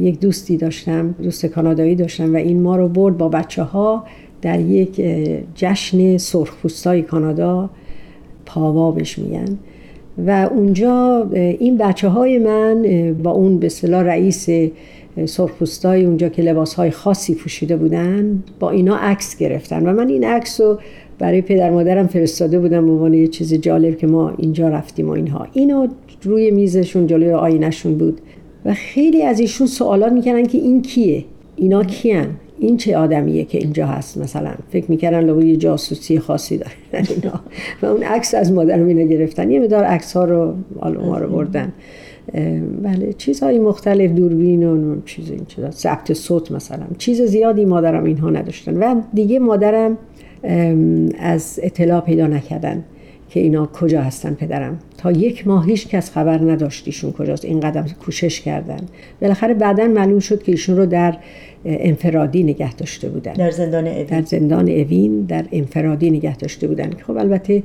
یک 0.00 0.20
دوستی 0.20 0.56
داشتم 0.56 1.14
دوست 1.22 1.46
کانادایی 1.46 1.94
داشتم 1.94 2.34
و 2.34 2.36
این 2.36 2.62
ما 2.62 2.76
رو 2.76 2.88
برد 2.88 3.18
با 3.18 3.28
بچه 3.28 3.62
ها 3.62 4.04
در 4.42 4.60
یک 4.60 5.02
جشن 5.54 6.16
سرخپوستای 6.16 7.02
کانادا 7.02 7.70
پاوا 8.46 8.90
بهش 8.90 9.18
میگن. 9.18 9.58
و 10.18 10.48
اونجا 10.54 11.28
این 11.32 11.76
بچه 11.76 12.08
های 12.08 12.38
من 12.38 12.82
با 13.22 13.30
اون 13.30 13.58
به 13.58 13.66
اصطلاح 13.66 14.02
رئیس 14.02 14.48
سرخپوستای 15.24 16.04
اونجا 16.04 16.28
که 16.28 16.42
لباس 16.42 16.74
های 16.74 16.90
خاصی 16.90 17.34
پوشیده 17.34 17.76
بودن 17.76 18.42
با 18.60 18.70
اینا 18.70 18.96
عکس 18.96 19.36
گرفتن 19.36 19.86
و 19.86 19.92
من 19.92 20.08
این 20.08 20.24
عکس 20.24 20.60
رو 20.60 20.78
برای 21.18 21.42
پدر 21.42 21.70
مادرم 21.70 22.06
فرستاده 22.06 22.58
بودم 22.58 22.86
به 22.86 22.92
عنوان 22.92 23.14
یه 23.14 23.28
چیز 23.28 23.54
جالب 23.54 23.98
که 23.98 24.06
ما 24.06 24.32
اینجا 24.38 24.68
رفتیم 24.68 25.08
و 25.08 25.10
اینها. 25.10 25.46
اینو 25.52 25.86
روی 26.22 26.50
میزشون 26.50 27.06
جلوی 27.06 27.32
آینشون 27.32 27.98
بود. 27.98 28.20
و 28.64 28.74
خیلی 28.74 29.22
از 29.22 29.40
ایشون 29.40 29.66
سوالات 29.66 30.12
می‌کنن 30.12 30.46
که 30.46 30.58
این 30.58 30.82
کیه؟ 30.82 31.24
اینا 31.56 31.84
کیان؟ 31.84 32.26
این 32.58 32.76
چه 32.76 32.96
آدمیه 32.96 33.44
که 33.44 33.58
اینجا 33.58 33.86
هست 33.86 34.18
مثلا؟ 34.18 34.50
فکر 34.68 34.90
می‌کردن 34.90 35.24
لو 35.24 35.44
یه 35.44 35.56
جاسوسی 35.56 36.18
خاصی 36.18 36.58
دارن 36.58 36.72
اینا. 36.92 37.40
و 37.82 37.86
اون 37.86 38.02
عکس 38.02 38.34
از 38.34 38.52
مادرم 38.52 38.86
اینو 38.86 39.08
گرفتن. 39.08 39.50
یه 39.50 39.60
مدار 39.60 39.84
عکس 39.84 40.16
ها 40.16 40.24
رو 40.24 40.54
ما 40.82 41.18
رو 41.18 41.28
بردن. 41.28 41.72
بله 42.82 43.12
چیزهای 43.18 43.58
مختلف 43.58 44.10
دوربین 44.10 44.64
و 44.64 45.00
چیز 45.04 45.30
این 45.30 45.44
چیزا. 45.48 45.70
ضبط 45.70 46.12
صوت 46.12 46.52
مثلا. 46.52 46.86
چیز 46.98 47.22
زیادی 47.22 47.64
مادرم 47.64 48.04
اینها 48.04 48.30
نداشتن. 48.30 48.76
و 48.76 49.00
دیگه 49.14 49.38
مادرم 49.38 49.98
از 51.18 51.60
اطلاع 51.62 52.00
پیدا 52.00 52.26
نکردن. 52.26 52.84
که 53.36 53.42
اینا 53.42 53.66
کجا 53.66 54.02
هستن 54.02 54.34
پدرم. 54.34 54.78
تا 54.98 55.12
یک 55.12 55.46
ماه 55.46 55.66
هیچ 55.66 55.88
کس 55.88 56.10
خبر 56.10 56.38
نداشت 56.38 56.86
ایشون 56.86 57.12
کجاست. 57.12 57.44
این 57.44 57.60
قدم 57.60 57.86
کوشش 58.04 58.40
کردن. 58.40 58.80
بالاخره 59.20 59.54
بعدا 59.54 59.86
معلوم 59.86 60.18
شد 60.18 60.42
که 60.42 60.52
ایشون 60.52 60.76
رو 60.76 60.86
در 60.86 61.16
انفرادی 61.64 62.42
نگه 62.42 62.74
داشته 62.74 63.08
بودن. 63.08 63.32
در 63.32 63.50
زندان 63.50 63.86
اوین. 63.86 64.04
در 64.04 64.22
زندان 64.22 64.68
اوین 64.68 65.20
در 65.20 65.44
انفرادی 65.52 66.10
نگه 66.10 66.36
داشته 66.36 66.68
بودن. 66.68 66.90
خب 67.06 67.16
البته 67.16 67.62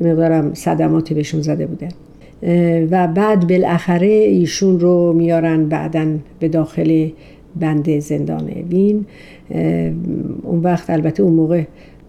مقدارم 0.00 0.54
صدماتی 0.54 1.14
بهشون 1.14 1.40
زده 1.42 1.66
بودن. 1.66 1.88
و 2.90 3.06
بعد 3.06 3.48
بالاخره 3.48 4.06
ایشون 4.06 4.80
رو 4.80 5.12
میارن 5.12 5.68
بعدا 5.68 6.06
به 6.40 6.48
داخل 6.48 7.08
بند 7.56 7.98
زندان 7.98 8.50
اوین. 8.50 9.06
اون 10.42 10.60
وقت 10.60 10.90
البته 10.90 11.22
اون 11.22 11.32
موقع 11.32 11.62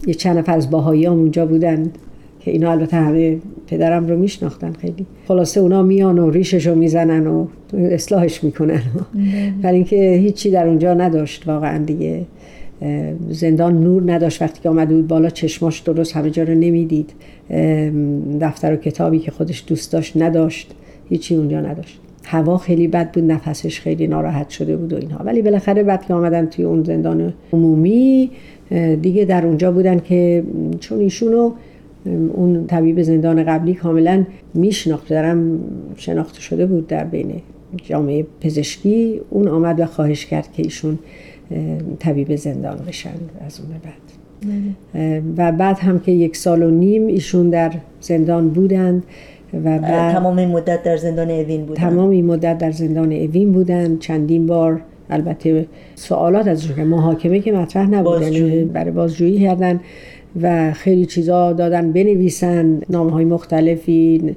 یه 0.07 0.13
چند 0.13 0.37
نفر 0.37 0.55
از 0.55 0.69
باهایی 0.69 1.05
هم 1.05 1.13
اونجا 1.13 1.45
بودن. 1.45 1.91
که 2.39 2.51
اینا 2.51 2.71
البته 2.71 2.97
همه 2.97 3.37
پدرم 3.67 4.07
رو 4.07 4.17
میشناختن 4.17 4.71
خیلی. 4.71 5.05
خلاصه 5.27 5.59
اونا 5.59 5.83
میان 5.83 6.19
و 6.19 6.29
ریشش 6.29 6.67
رو 6.67 6.75
می‌زنن 6.75 7.27
و 7.27 7.47
اصلاحش 7.73 8.43
می‌کنن. 8.43 8.81
ولی 9.63 9.75
اینکه 9.75 10.13
هیچی 10.13 10.51
در 10.51 10.67
اونجا 10.67 10.93
نداشت. 10.93 11.47
واقعا 11.47 11.77
دیگه 11.77 12.21
زندان 13.29 13.83
نور 13.83 14.11
نداشت. 14.11 14.41
وقتی 14.41 14.61
که 14.63 14.69
آمده 14.69 14.95
بود 14.95 15.07
بالا 15.07 15.29
چشماش 15.29 15.79
درست 15.79 16.15
همه 16.15 16.29
جا 16.29 16.43
رو 16.43 16.53
نمی‌دید. 16.53 17.13
دفتر 18.41 18.73
و 18.73 18.75
کتابی 18.75 19.19
که 19.19 19.31
خودش 19.31 19.63
دوست 19.67 19.93
داشت 19.93 20.17
نداشت. 20.17 20.75
هیچی 21.09 21.35
اونجا 21.35 21.61
نداشت. 21.61 21.99
هوا 22.25 22.57
خیلی 22.57 22.87
بد 22.87 23.11
بود. 23.11 23.23
نفسش 23.23 23.79
خیلی 23.79 24.07
ناراحت 24.07 24.49
شده 24.49 24.77
بود 24.77 24.93
و 24.93 24.95
اینها. 24.95 25.23
ولی 25.23 25.41
بالاخره 25.41 25.83
بعد 25.83 26.05
که 26.05 26.13
آمدن 26.13 26.45
توی 26.45 26.65
اون 26.65 26.83
زندان 26.83 27.33
عمومی 27.53 28.31
دیگه 29.01 29.25
در 29.25 29.45
اونجا 29.45 29.71
بودن 29.71 29.99
که 29.99 30.43
چون 30.79 30.99
ایشونو 30.99 31.51
اون 32.05 32.67
طبیب 32.67 33.01
زندان 33.01 33.43
قبلی 33.43 33.73
کاملا 33.73 34.25
میشناخت 34.53 35.09
دارم 35.09 35.59
شناخته 35.95 36.41
شده 36.41 36.65
بود 36.65 36.87
در 36.87 37.03
بین 37.03 37.33
جامعه 37.83 38.25
پزشکی. 38.41 39.21
اون 39.29 39.47
آمد 39.47 39.79
و 39.79 39.85
خواهش 39.85 40.25
کرد 40.25 40.51
که 40.51 40.63
ایشون 40.63 40.99
طبیب 41.99 42.35
زندان 42.35 42.77
بشن 42.87 43.13
از 43.45 43.59
اون 43.59 43.69
بعد. 43.69 44.09
و 45.37 45.51
بعد 45.51 45.79
هم 45.79 45.99
که 45.99 46.11
یک 46.11 46.37
سال 46.37 46.63
و 46.63 46.69
نیم 46.69 47.07
ایشون 47.07 47.49
در 47.49 47.71
زندان 48.01 48.49
بودند 48.49 49.03
و 49.53 49.79
بعد 49.79 50.13
تمام 50.13 50.37
این 50.37 50.49
مدت 50.49 50.83
در 50.83 50.97
زندان 50.97 51.31
اوین 51.31 51.65
بودن 51.65 51.81
تمام 51.81 52.09
این 52.09 52.25
مدت 52.25 52.57
در 52.57 52.71
زندان 52.71 53.11
اوین 53.11 53.51
بودن 53.51 53.97
چندین 53.97 54.47
بار 54.47 54.81
البته 55.09 55.65
سوالات 55.95 56.47
از 56.47 56.77
محاکمه 56.77 57.39
که 57.39 57.51
مطرح 57.51 57.89
نبود 57.89 58.21
یعنی 58.21 58.63
برای 58.63 58.91
بازجویی 58.91 59.39
کردن. 59.39 59.79
و 60.41 60.73
خیلی 60.73 61.05
چیزا 61.05 61.53
دادن 61.53 61.91
بنویسن 61.91 62.81
نامه 62.89 63.11
های 63.11 63.25
مختلفی 63.25 64.35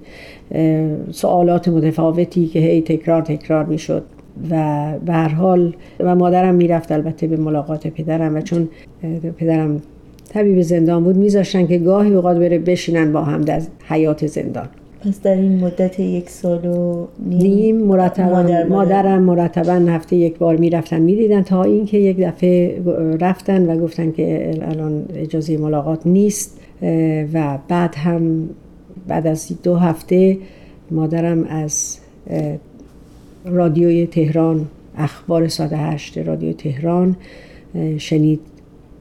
سوالات 1.10 1.68
متفاوتی 1.68 2.46
که 2.46 2.58
هی 2.58 2.82
تکرار 2.82 3.22
تکرار 3.22 3.64
می‌شد. 3.64 4.04
و 4.50 4.92
به 5.06 5.12
هر 5.12 5.28
حال 5.28 5.74
و 6.00 6.14
مادرم 6.14 6.54
می‌رفت 6.54 6.92
البته 6.92 7.26
به 7.26 7.36
ملاقات 7.36 7.86
پدرم 7.86 8.36
و 8.36 8.40
چون 8.40 8.68
پدرم 9.38 9.82
طبیب 10.28 10.60
زندان 10.60 11.04
بود 11.04 11.16
میذاشتن 11.16 11.66
که 11.66 11.78
گاهی 11.78 12.14
اوقات 12.14 12.36
بره 12.36 12.58
بشینن 12.58 13.12
با 13.12 13.22
هم 13.22 13.40
در 13.40 13.60
حیات 13.88 14.26
زندان. 14.26 14.68
پس 15.04 15.20
در 15.20 15.34
این 15.34 15.64
مدت 15.64 16.00
یک 16.00 16.30
سال 16.30 16.66
و 16.66 17.06
نیم 17.26 17.76
مرتبا 17.76 18.28
مادر 18.28 18.64
مادرم 18.64 19.22
مرتبا 19.22 19.72
هفته 19.72 20.16
یک 20.16 20.38
بار 20.38 20.56
می‌رفتن 20.56 20.98
می‌دیدن 20.98 21.42
تا 21.42 21.62
اینکه 21.62 21.98
یک 21.98 22.20
دفعه 22.20 22.82
رفتن 23.20 23.70
و 23.70 23.80
گفتن 23.80 24.12
که 24.12 24.58
الان 24.62 25.04
اجازه 25.14 25.56
ملاقات 25.56 26.06
نیست 26.06 26.60
و 27.32 27.58
بعد 27.68 27.94
هم 27.94 28.48
بعد 29.08 29.26
از 29.26 29.52
دو 29.62 29.76
هفته 29.76 30.38
مادرم 30.90 31.44
از 31.44 31.98
رادیوی 33.44 34.06
تهران 34.06 34.66
اخبار 34.96 35.48
ساده 35.48 35.76
هشت 35.76 36.18
رادیو 36.18 36.52
تهران 36.52 37.16
شنید 37.98 38.40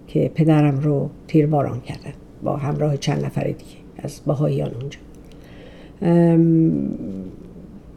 که 0.07 0.31
پدرم 0.35 0.79
رو 0.79 1.09
تیرباران 1.27 1.81
کردن 1.81 2.13
با 2.43 2.57
همراه 2.57 2.97
چند 2.97 3.25
نفر 3.25 3.43
دیگه 3.43 3.81
از 4.03 4.21
باهاییان 4.25 4.71
اونجا. 4.81 4.99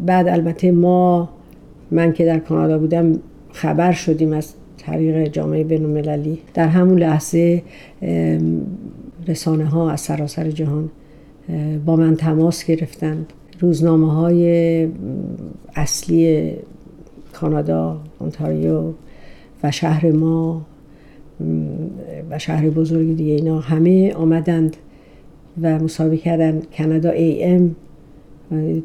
بعد 0.00 0.28
البته 0.28 0.72
ما 0.72 1.28
من 1.90 2.12
که 2.12 2.24
در 2.24 2.38
کانادا 2.38 2.78
بودم 2.78 3.18
خبر 3.52 3.92
شدیم 3.92 4.32
از 4.32 4.54
طریق 4.78 5.28
جامعه 5.28 5.64
بین 5.64 5.84
المللی 5.84 6.38
در 6.54 6.68
همون 6.68 6.98
لحظه 6.98 7.62
رسانه 9.28 9.64
ها 9.64 9.90
از 9.90 10.00
سراسر 10.00 10.50
جهان 10.50 10.90
با 11.86 11.96
من 11.96 12.16
تماس 12.16 12.64
گرفتند 12.64 13.32
روزنامه 13.60 14.12
های 14.12 14.88
اصلی 15.76 16.52
کانادا، 17.32 18.00
اونتاریو 18.18 18.92
و 19.62 19.70
شهر 19.70 20.10
ما 20.10 20.62
و 22.30 22.38
شهر 22.38 22.70
بزرگ 22.70 23.16
دیگه 23.16 23.32
اینا 23.32 23.60
همه 23.60 24.12
آمدند 24.12 24.76
و 25.62 25.78
مصاحبه 25.78 26.16
کردن. 26.16 26.62
کانادا 26.78 27.10
ای 27.10 27.44
ام 27.44 27.76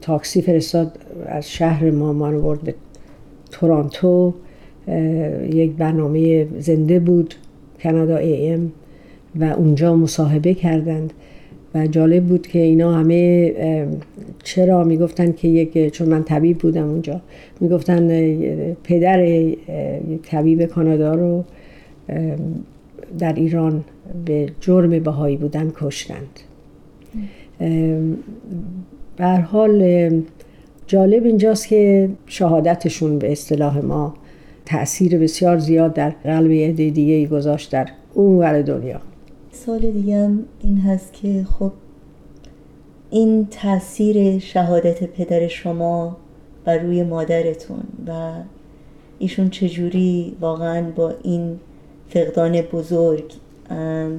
تاکسی 0.02 0.41
فرستاد 0.41 1.00
از 1.26 1.52
شهر 1.52 1.91
ما 1.91 2.13
ما 2.13 2.30
رو 2.30 2.41
برد 2.41 2.62
به 2.62 2.76
تورانتو 3.52 4.34
یک 5.54 5.72
برنامه 5.72 6.48
زنده 6.60 7.00
بود 7.00 7.36
کانادا 7.84 8.17
ای 8.17 8.50
ام 8.50 8.72
و 9.36 9.43
اونجا 9.43 9.95
مصاحبه 9.95 10.54
کردند. 10.54 11.13
و 11.76 11.88
جالب 11.88 12.26
بود 12.26 12.48
که 12.48 12.60
اینا 12.60 12.93
همه 12.93 13.54
چرا 14.43 14.84
می‌گفتن 14.84 15.32
که 15.32 15.48
یک 15.48 15.93
چون 15.93 16.10
من 16.10 16.24
طبیب 16.24 16.58
بودم 16.58 16.89
اونجا 16.89 17.22
می‌گفتن 17.60 18.34
پدر 18.74 19.24
یک 19.24 19.60
طبیب 20.24 20.65
کانادا 20.65 21.13
رو 21.13 21.43
در 23.19 23.34
ایران 23.34 23.84
به 24.26 24.50
جرم 24.62 25.00
بهایی 25.00 25.38
بودن 25.38 25.72
کشتند. 25.76 26.39
به 29.19 29.25
حال 29.25 30.12
جالب 30.88 31.25
اینجاست 31.25 31.67
که 31.67 32.10
شهادتشون 32.25 33.19
به 33.19 33.31
اصطلاح 33.31 33.79
ما 33.79 34.13
تاثیر 34.65 35.17
بسیار 35.17 35.58
زیاد 35.58 35.94
در 35.94 36.10
قلب 36.10 36.52
عده 36.52 36.89
دیگه 36.89 37.13
ای 37.13 37.27
گذاشت 37.27 37.71
در 37.71 37.89
اون 38.13 38.37
ور 38.37 38.62
دنیا. 38.62 39.02
سال 39.52 39.79
دیگه 39.79 40.17
هم 40.17 40.39
این 40.63 40.77
هست 40.77 41.13
که 41.13 41.46
خب 41.60 41.71
این 43.10 43.48
تاثیر 43.52 44.39
شهادت 44.39 45.04
پدر 45.04 45.48
شما 45.48 46.17
بر 46.65 46.77
روی 46.77 47.04
مادرتون 47.04 47.83
و 48.08 48.31
ایشون 49.19 49.50
چجوری 49.50 50.35
واقعا 50.41 50.91
با 50.96 51.13
این 51.23 51.60
فقدان 52.10 52.62
بزرگ 52.62 53.33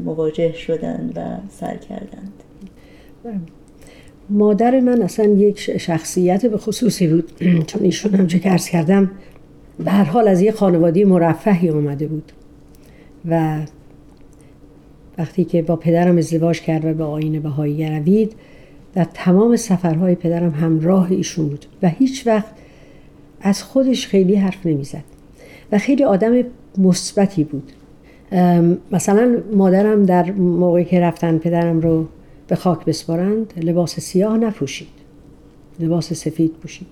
مواجه 0.04 0.52
شدند 0.52 1.12
و 1.16 1.20
سر 1.50 1.76
کردند؟ 1.76 2.32
مادر 4.30 4.80
من 4.80 5.02
اصلا 5.02 5.26
یک 5.26 5.60
شخصیت 5.78 6.46
به 6.46 6.58
خصوصی 6.58 7.06
بود. 7.06 7.32
چون 7.68 7.82
ایشون 7.82 8.14
هم 8.14 8.26
چه 8.26 8.38
کردم 8.38 9.10
به 9.84 9.90
هر 9.90 10.04
حال 10.04 10.28
از 10.28 10.40
یه 10.40 10.52
خانواده 10.52 11.04
مرفهی 11.04 11.70
آمده 11.70 12.06
بود. 12.06 12.32
و 13.28 13.58
وقتی 15.18 15.44
که 15.44 15.62
با 15.62 15.76
پدرم 15.76 16.18
ازدواج 16.18 16.60
کرد 16.60 16.84
و 16.84 16.94
به 16.94 17.04
آین 17.04 17.40
بهایی 17.40 17.88
روید 17.88 18.32
در 18.94 19.06
تمام 19.14 19.56
سفرهای 19.56 20.14
پدرم 20.14 20.50
همراه 20.50 21.12
ایشون 21.12 21.48
بود 21.48 21.66
و 21.82 21.88
هیچ 21.88 22.26
وقت 22.26 22.54
از 23.40 23.62
خودش 23.62 24.06
خیلی 24.06 24.34
حرف 24.34 24.66
نمی‌زد. 24.66 25.04
و 25.72 25.78
خیلی 25.78 26.04
آدم 26.04 26.42
مثبتی 26.78 27.44
بود. 27.44 27.72
مثلا 28.92 29.36
مادرم 29.52 30.04
در 30.04 30.30
موقعی 30.32 30.84
که 30.84 31.00
رفتن 31.00 31.38
پدرم 31.38 31.80
رو 31.80 32.06
به 32.50 32.56
خاک 32.56 32.84
بسپارند 32.84 33.52
لباس 33.56 34.00
سیاه 34.00 34.38
نپوشید. 34.38 34.88
لباس 35.80 36.12
سفید 36.12 36.52
پوشید. 36.52 36.86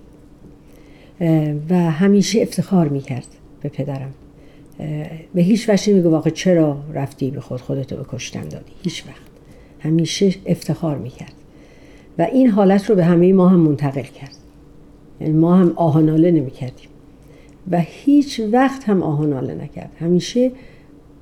و 1.69 1.75
همیشه 1.75 2.41
افتخار 2.41 2.87
می‌کرد 2.87 3.27
به 3.61 3.69
پدرم. 3.69 4.13
به 5.33 5.41
هیچ 5.41 5.69
وجه 5.69 5.93
نمیگه 5.93 6.09
واقع 6.09 6.29
چرا 6.29 6.77
رفتی 6.93 7.31
به 7.31 7.41
خود 7.41 7.61
خودتو 7.61 7.95
به 7.95 8.05
کشتن 8.11 8.41
دادی. 8.41 8.71
هیچ 8.83 9.03
وقت. 9.07 9.21
همیشه 9.79 10.35
افتخار 10.45 10.97
می‌کرد. 10.97 11.33
و 12.17 12.21
این 12.21 12.49
حالت 12.49 12.89
رو 12.89 12.95
به 12.95 13.05
همه 13.05 13.33
ما 13.33 13.49
هم 13.49 13.59
منتقل 13.59 14.01
کرد. 14.01 14.35
یعنی 15.21 15.33
ما 15.33 15.55
هم 15.55 15.73
آهناله 15.75 16.31
نمی‌کردیم. 16.31 16.89
و 17.71 17.81
هیچ 17.87 18.41
وقت 18.51 18.89
هم 18.89 19.03
آهناله 19.03 19.53
نکرد. 19.53 19.91
همیشه 19.99 20.51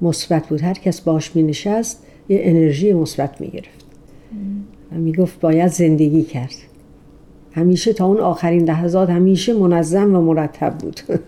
مثبت 0.01 0.47
بود. 0.47 0.61
هر 0.61 0.73
کس 0.73 1.01
باش 1.01 1.35
می 1.35 1.43
نشست 1.43 2.03
یه 2.29 2.39
انرژی 2.41 2.93
مثبت 2.93 3.41
می 3.41 3.47
گرفت 3.47 3.86
و 4.91 4.95
می 4.95 5.13
گفت 5.13 5.39
باید 5.39 5.67
زندگی 5.67 6.23
کرد. 6.23 6.55
همیشه 7.51 7.93
تا 7.93 8.05
اون 8.05 8.19
آخرین 8.19 8.63
لحظات 8.63 9.09
همیشه 9.09 9.53
منظم 9.53 10.15
و 10.15 10.21
مرتب 10.21 10.77
بود. 10.77 10.99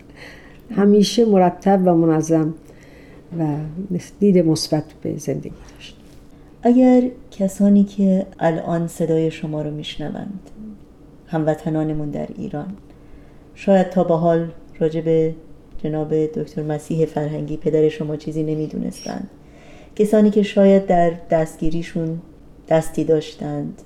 همیشه 0.78 1.24
مرتب 1.24 1.82
و 1.84 1.94
منظم 1.94 2.54
و 3.38 3.44
دید 4.20 4.38
مثبت 4.38 4.84
به 5.02 5.18
زندگی 5.18 5.52
داشت. 5.74 5.96
اگر 6.62 7.02
کسانی 7.30 7.84
که 7.84 8.26
الان 8.38 8.86
صدای 8.86 9.30
شما 9.30 9.62
رو 9.62 9.70
میشنوند 9.70 10.40
هموطنانمون 11.26 12.10
در 12.10 12.28
ایران 12.38 12.72
شاید 13.54 13.90
تا 13.90 14.04
به 14.04 14.14
حال 14.14 14.48
راجع 14.78 15.00
به 15.00 15.34
جناب 15.84 16.14
دکتر 16.14 16.62
مسیح 16.62 17.06
فرهنگی 17.06 17.56
پدر 17.56 17.88
شما 17.88 18.16
چیزی 18.16 18.42
نمی‌دونستند 18.42 19.30
کسانی 19.96 20.30
که 20.30 20.42
شاید 20.42 20.86
در 20.86 21.12
دستگیریشون 21.30 22.20
دستی 22.70 23.04
داشتند. 23.04 23.82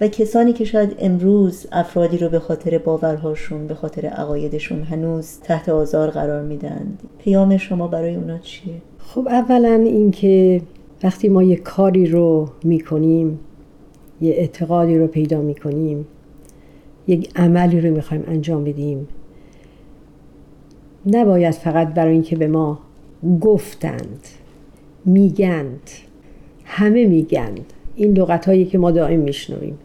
و 0.00 0.08
کسانی 0.08 0.52
که 0.52 0.64
شاید 0.64 0.96
امروز 0.98 1.66
افرادی 1.72 2.18
رو 2.18 2.28
به 2.28 2.38
خاطر 2.38 2.78
باورهاشون 2.78 3.66
به 3.66 3.74
خاطر 3.74 4.06
عقایدشون 4.06 4.82
هنوز 4.82 5.40
تحت 5.40 5.68
آزار 5.68 6.10
قرار 6.10 6.42
میدن. 6.42 6.98
پیام 7.18 7.56
شما 7.56 7.88
برای 7.88 8.14
اونا 8.14 8.38
چیه؟ 8.38 8.74
خب 8.98 9.28
اولا 9.28 9.72
اینکه 9.72 10.62
وقتی 11.02 11.28
ما 11.28 11.42
یه 11.42 11.56
کاری 11.56 12.06
رو 12.06 12.48
می‌کنیم 12.64 13.38
یه 14.20 14.32
اعتقادی 14.32 14.98
رو 14.98 15.06
پیدا 15.06 15.40
می‌کنیم 15.40 16.06
یک 17.06 17.30
عملی 17.36 17.80
رو 17.80 17.94
می‌خوایم 17.94 18.24
انجام 18.26 18.64
بدیم 18.64 19.08
نباید 21.06 21.54
فقط 21.54 21.94
برای 21.94 22.12
اینکه 22.12 22.36
به 22.36 22.46
ما 22.46 22.78
گفتند 23.40 24.20
میگند. 25.04 25.80
همه 26.68 27.06
میگند 27.06 27.60
این 27.96 28.18
لغت 28.18 28.46
هایی 28.46 28.64
که 28.64 28.78
ما 28.78 28.90
دائم 28.90 29.20
میشنویم. 29.20 29.78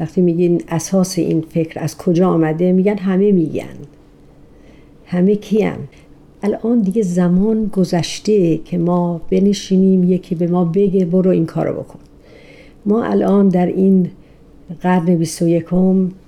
وقتی 0.00 0.20
میگین 0.20 0.62
اساس 0.68 1.18
این 1.18 1.40
فکر 1.40 1.80
از 1.80 1.96
کجا 1.96 2.28
آمده 2.28 2.72
میگن 2.72 2.98
همه 2.98 3.32
میگن. 3.32 3.76
همه 5.06 5.34
کیم؟ 5.36 5.88
الان 6.42 6.80
دیگه 6.80 7.02
زمان 7.02 7.66
گذشته 7.66 8.58
که 8.58 8.78
ما 8.78 9.20
بنشینیم 9.30 10.04
یکی 10.04 10.34
به 10.34 10.46
ما 10.46 10.64
بگه 10.64 11.04
برو 11.04 11.30
این 11.30 11.46
کارو 11.46 11.72
بکن. 11.72 11.98
ما 12.86 13.04
الان 13.04 13.48
در 13.48 13.66
این 13.66 14.10
قرن 14.80 15.16
21 15.16 15.64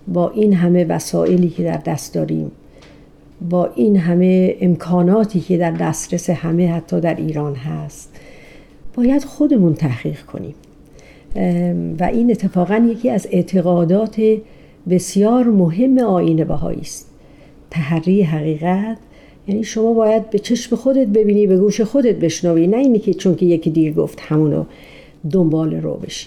با 0.08 0.30
این 0.30 0.52
همه 0.52 0.84
وسایلی 0.84 1.48
که 1.48 1.62
در 1.62 1.76
دست 1.76 2.14
داریم 2.14 2.50
با 3.50 3.70
این 3.74 3.96
همه 3.96 4.56
امکاناتی 4.60 5.40
که 5.40 5.58
در 5.58 5.70
دسترس 5.70 6.30
همه 6.30 6.72
حتی 6.72 7.00
در 7.00 7.14
ایران 7.14 7.54
هست 7.54 8.19
باید 8.94 9.24
خودمون 9.24 9.74
تحقیق 9.74 10.20
کنیم. 10.22 10.54
و 12.00 12.04
این 12.04 12.30
اتفاقا 12.30 12.88
یکی 12.90 13.10
از 13.10 13.28
اعتقادات 13.30 14.22
بسیار 14.90 15.44
مهم 15.44 15.98
آین 15.98 16.44
بهایی 16.44 16.80
است. 16.80 17.10
تحری 17.70 18.22
حقیقت 18.22 18.98
یعنی 19.48 19.64
شما 19.64 19.92
باید 19.92 20.30
به 20.30 20.38
چشم 20.38 20.76
خودت 20.76 21.06
ببینی 21.06 21.46
به 21.46 21.58
گوش 21.58 21.80
خودت 21.80 22.16
بشنوی 22.16 22.66
نه 22.66 22.76
اینی 22.76 22.98
که 22.98 23.14
چون 23.14 23.34
که 23.36 23.46
یکی 23.46 23.70
دیر 23.70 23.92
گفت 23.92 24.20
همونو 24.20 24.64
دنبال 25.30 25.74
رو 25.74 25.94
بشی. 25.94 26.26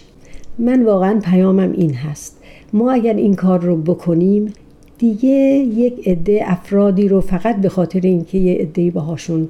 من 0.59 0.84
واقعا 0.84 1.20
پیامم 1.20 1.72
این 1.72 1.93
هست. 1.93 2.38
ما 2.74 2.91
اگر 2.91 3.14
این 3.14 3.36
کار 3.36 3.61
رو 3.61 3.76
بکنیم 3.76 4.53
دیگه 4.97 5.30
یک 5.30 6.07
عده 6.07 6.41
افرادی 6.45 7.07
رو 7.07 7.22
فقط 7.22 7.61
به 7.61 7.70
خاطر 7.70 7.99
اینکه 7.99 8.38
یه 8.38 8.53
عده 8.53 8.91
باهاشون 8.91 9.47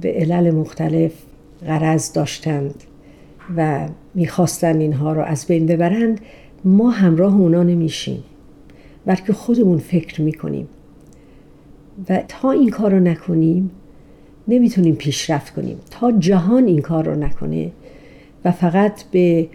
به 0.00 0.12
علل 0.12 0.50
مختلف 0.50 1.12
غرض 1.66 2.12
داشتند 2.12 2.74
و 3.56 3.88
می‌خواستن 4.14 4.80
اینها 4.80 5.12
رو 5.12 5.22
از 5.22 5.46
بین 5.46 5.66
ببرند 5.66 6.20
ما 6.64 6.90
همراه 6.90 7.36
اونا 7.36 7.62
نمیشیم 7.62 8.24
بلکه 9.06 9.32
خودمون 9.32 9.78
فکر 9.78 10.22
می‌کنیم. 10.22 10.68
و 12.08 12.22
تا 12.28 12.50
این 12.50 12.70
کار 12.70 12.90
رو 12.92 13.00
نکنیم 13.00 13.70
نمی‌تونیم 14.48 14.94
پیشرفت 14.94 15.54
کنیم. 15.54 15.76
تا 15.90 16.12
جهان 16.12 16.66
این 16.66 16.80
کار 16.80 17.04
رو 17.04 17.14
نکنه 17.14 17.70
و 18.44 18.50
فقط 18.52 19.02
به 19.02 19.48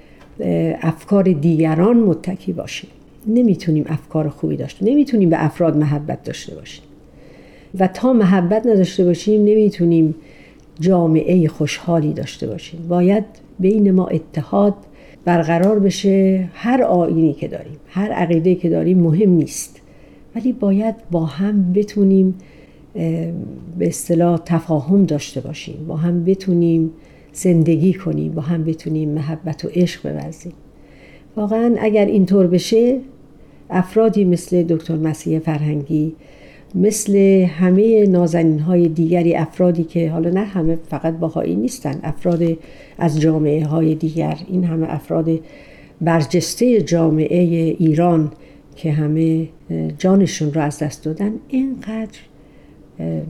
افکار 0.82 1.24
دیگران 1.24 1.98
متکی 1.98 2.54
باشیم 2.54 2.90
نمی‌تونیم 3.28 3.86
افکار 3.88 4.30
خوبی 4.30 4.58
داشته 4.58 4.86
نمی‌تونیم 4.86 5.30
به 5.30 5.46
افراد 5.46 5.78
محبت 5.78 6.24
داشته 6.24 6.56
باشیم. 6.56 6.84
و 7.80 7.88
تا 7.88 8.14
محبت 8.14 8.66
نداشته 8.66 9.06
باشیم 9.06 9.42
نمی‌تونیم 9.42 10.16
جامعه 10.80 11.48
خوشحالی 11.48 12.14
داشته 12.14 12.48
باشیم. 12.48 12.88
باید 12.88 13.26
بین 13.60 13.92
ما 13.92 14.08
اتحاد 14.08 14.74
برقرار 15.26 15.80
بشه. 15.80 16.50
هر 16.54 16.84
آینی 16.84 17.34
که 17.34 17.48
داریم 17.48 17.78
هر 17.88 18.12
عقیده 18.12 18.56
که 18.56 18.70
داریم 18.70 19.00
مهم 19.00 19.30
نیست. 19.30 19.82
ولی 20.36 20.54
باید 20.54 20.96
با 21.12 21.26
هم 21.26 21.74
بتونیم 21.74 22.36
به 23.78 23.88
اصطلاح 23.88 24.40
تفاهم 24.46 25.06
داشته 25.06 25.42
باشیم. 25.42 25.86
با 25.88 25.96
هم 25.96 26.24
بتونیم 26.24 26.92
زندگی 27.34 27.94
کنیم. 27.94 28.32
با 28.32 28.42
هم 28.42 28.64
بتونیم 28.64 29.10
محبت 29.10 29.66
و 29.66 29.68
عشق 29.74 30.12
بورزیم. 30.12 30.54
واقعا 31.36 31.76
اگر 31.80 32.06
اینطور 32.06 32.48
بشه 32.48 33.00
افرادی 33.70 34.26
مثل 34.26 34.64
دکتر 34.64 34.96
مسیح 34.96 35.40
فرهنگی 35.40 36.16
مثل 36.76 37.16
همه 37.46 38.06
نازنین 38.06 38.60
های 38.60 38.88
دیگری 38.88 39.36
افرادی 39.36 39.84
که 39.84 40.12
حالا 40.12 40.30
نه 40.30 40.44
همه 40.44 40.78
فقط 40.90 41.14
باهایی 41.14 41.56
نیستن 41.56 42.00
افراد 42.04 42.44
از 42.98 43.20
جامعه 43.20 43.66
های 43.66 43.96
دیگر 43.96 44.38
این 44.48 44.64
همه 44.64 44.94
افراد 44.94 45.30
برجسته 46.02 46.82
جامعه 46.82 47.40
ایران 47.80 48.32
که 48.76 48.92
همه 48.92 49.48
جانشون 49.98 50.54
رو 50.54 50.62
از 50.62 50.80
دست 50.80 51.04
دادن 51.04 51.32
اینقدر 51.48 52.20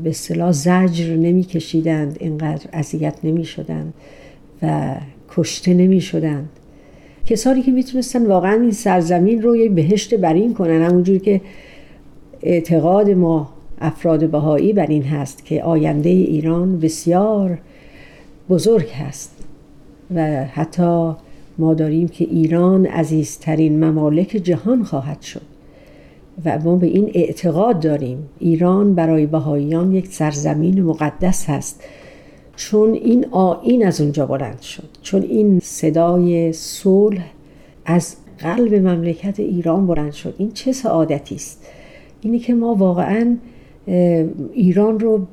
به 0.04 0.10
اصطلاح 0.10 0.52
زجر 0.52 1.16
نمی 1.16 1.44
کشیدند 1.44 2.18
اینقدر 2.20 2.70
اذیت 2.74 3.16
نمی 3.24 3.46
شدند 3.46 3.94
و 4.62 4.96
کشته 5.36 5.74
نمی 5.74 6.02
شدند 6.02 6.50
کسانی 7.26 7.62
که 7.62 7.72
می‌تونستن 7.72 8.26
واقعا 8.26 8.62
این 8.62 8.72
سرزمین 8.72 9.42
رو 9.42 9.56
یک 9.56 9.72
بهشت 9.72 10.14
برین 10.14 10.54
کنن 10.54 10.82
همونجور 10.82 11.18
که 11.18 11.42
اعتقاد 12.44 13.10
ما 13.10 13.50
افراد 13.82 14.30
بهایی 14.30 14.74
بر 14.74 14.88
این 14.88 15.04
هست 15.04 15.46
که 15.46 15.64
آینده 15.64 16.10
ایران 16.10 16.80
بسیار 16.80 17.58
بزرگ 18.50 18.90
هست 18.90 19.32
و 20.16 20.46
حتی 20.46 21.14
ما 21.58 21.74
داریم 21.74 22.08
که 22.08 22.26
ایران 22.26 22.86
عزیزترین 22.86 23.84
ممالک 23.84 24.28
جهان 24.28 24.84
خواهد 24.84 25.22
شد 25.22 25.42
و 26.46 26.60
ما 26.60 26.76
به 26.76 26.88
این 26.88 27.12
اعتقاد 27.14 27.80
داریم. 27.80 28.30
ایران 28.40 28.96
برای 28.96 29.26
بهاییان 29.26 29.94
یک 29.94 30.08
سرزمین 30.08 30.84
مقدس 30.84 31.50
هست. 31.50 31.84
چون 32.56 32.94
این 32.94 33.26
آین 33.32 33.86
از 33.86 34.02
اونجا 34.02 34.26
بلند 34.26 34.62
شد 34.62 34.90
چون 35.02 35.22
این 35.22 35.60
صدای 35.60 36.54
صلح 36.54 37.26
از 37.86 38.16
قلب 38.40 38.74
مملکت 38.74 39.40
ایران 39.40 39.88
بلند 39.88 40.12
شد. 40.12 40.36
این 40.38 40.52
چه 40.52 40.72
سعادتی 40.72 41.36
است؟ 41.36 41.66
اینه 42.22 42.40
که 42.40 42.54
ما 42.54 42.76
واقعا 42.76 43.38
ایران 44.54 45.00
رو 45.00 45.28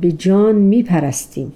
به 0.00 0.12
جان 0.12 0.54
میپرستیم 0.54 1.52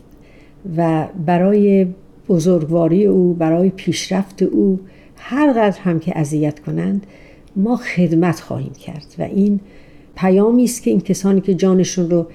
و 0.77 1.09
برای 1.27 1.87
بزرگواری 2.29 3.07
او 3.07 3.35
برای 3.35 3.71
پیشرفت 3.71 4.43
او 4.43 4.81
هر 5.17 5.53
قدر 5.53 5.79
هم 5.81 6.01
که 6.01 6.19
اذیت 6.19 6.61
کنند 6.61 7.07
ما 7.57 7.77
خدمت 7.77 8.41
خواهیم 8.41 8.73
کرد. 8.73 9.15
و 9.19 9.23
این 9.23 9.61
پیامی 10.17 10.65
است 10.65 10.83
که 10.83 10.91
این 10.91 11.01
کسانی 11.01 11.41
که 11.41 11.55
جانشون 11.55 12.11
رو 12.11 12.27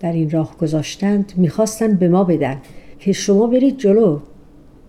در 0.00 0.12
این 0.12 0.30
راه 0.30 0.56
گذاشتند 0.56 1.32
می‌خواستند 1.36 1.98
به 1.98 2.08
ما 2.08 2.24
بدن 2.24 2.56
که 2.98 3.12
شما 3.12 3.46
برید 3.46 3.78
جلو 3.78 4.18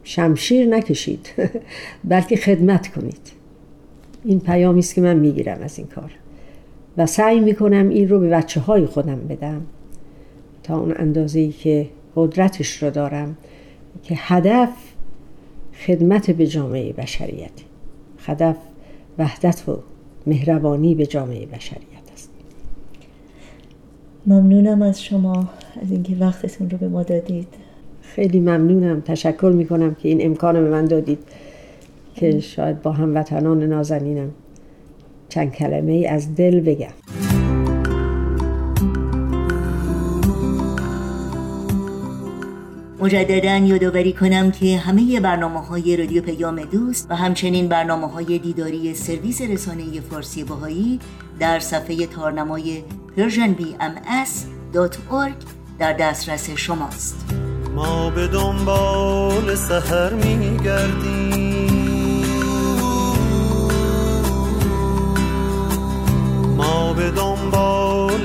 شمشیر 0.03 0.67
نکشید 0.67 1.29
بلکه 2.03 2.35
خدمت 2.35 2.87
کنید. 2.87 3.31
این 4.25 4.39
پیامی 4.39 4.79
است 4.79 4.95
که 4.95 5.01
من 5.01 5.19
می‌گیرم 5.19 5.57
از 5.61 5.77
این 5.77 5.87
کار. 5.87 6.11
و 6.97 7.05
سعی 7.05 7.39
می‌کنم 7.39 7.89
این 7.89 8.09
رو 8.09 8.19
به 8.19 8.29
بچه 8.29 8.59
های 8.59 8.85
خودم 8.85 9.19
بدم 9.29 9.61
تا 10.63 10.79
اون 10.79 10.93
اندازه 10.97 11.39
ای 11.39 11.51
که 11.51 11.89
قدرتش 12.15 12.83
رو 12.83 12.89
دارم 12.89 13.37
که 14.03 14.15
هدف 14.17 14.69
خدمت 15.85 16.31
به 16.31 16.47
جامعه 16.47 16.93
بشریت 16.93 17.51
هدف 18.25 18.55
وحدت 19.17 19.69
و 19.69 19.79
مهربانی 20.27 20.95
به 20.95 21.05
جامعه 21.05 21.45
بشریت 21.45 22.11
است. 22.13 22.29
ممنونم 24.25 24.81
از 24.81 25.03
شما 25.03 25.49
از 25.81 25.91
اینکه 25.91 26.15
وقتتون 26.19 26.69
رو 26.69 26.77
به 26.77 26.87
ما 26.87 27.03
دادید. 27.03 27.47
خیلی 28.01 28.39
ممنونم 28.39 29.01
تشکر 29.01 29.51
می‌کنم 29.55 29.95
که 29.95 30.09
این 30.09 30.25
امکان 30.25 30.53
به 30.53 30.69
من 30.69 30.85
دادید 30.85 31.19
که 32.15 32.39
شاید 32.39 32.81
با 32.81 32.91
هموطنان 32.91 33.63
نازنینم 33.63 34.31
چند 35.35 35.51
کلمه 35.51 35.91
ای 35.91 36.07
از 36.07 36.35
دل 36.35 36.59
بگم. 36.59 36.93
مجددا 42.99 43.57
یادآوری 43.57 44.13
کنم 44.13 44.51
که 44.51 44.77
همه 44.77 45.19
برنامه 45.19 45.61
های 45.61 45.97
رادیو 45.97 46.21
پیام 46.21 46.61
دوست 46.61 47.07
و 47.09 47.15
همچنین 47.15 47.67
برنامه 47.67 48.07
های 48.07 48.39
دیداری 48.39 48.93
سرویس 48.93 49.41
رسانه 49.41 50.01
فارسی 50.01 50.43
باهایی 50.43 50.99
در 51.39 51.59
صفحه 51.59 52.07
تارنمای 52.07 52.83
persianbms.org 53.17 55.45
در 55.79 55.93
دسترس 55.93 56.49
شماست. 56.49 57.33
ما 57.75 58.09
به 58.09 58.27
دنبال 58.27 59.55
سهر 59.55 60.13
میگردیم. 60.13 61.44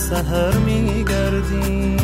سهر 0.00 0.56
میگردیم. 0.56 1.96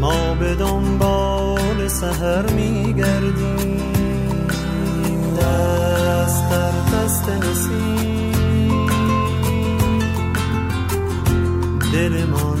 ما 0.00 0.34
به 0.34 0.54
دنبال 0.54 1.88
سهر 1.88 2.50
میگردیم. 2.52 3.82
دست 5.40 6.50
در 6.50 6.70
دست 6.94 7.28
نسیم. 7.28 8.86
دل 11.92 12.24
من 12.24 12.60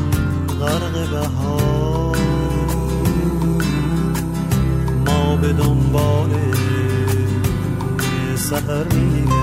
غرق 0.60 1.10
بهار. 1.10 2.16
ما 5.06 5.36
به 5.36 5.52
دنبال 5.52 6.30
سهر 8.36 8.84
میگردیم. 8.84 9.37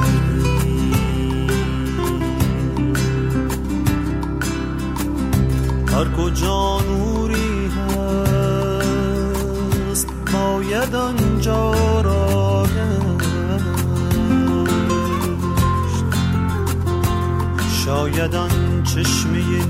هر 5.96 6.08
کجا 6.18 6.80
نوری 6.82 7.70
هست 9.88 10.08
باید 10.34 10.96
آنجا 10.96 12.02
را 12.02 12.66
شاید 17.86 18.36
آن 18.36 18.84
چشمه 18.84 19.66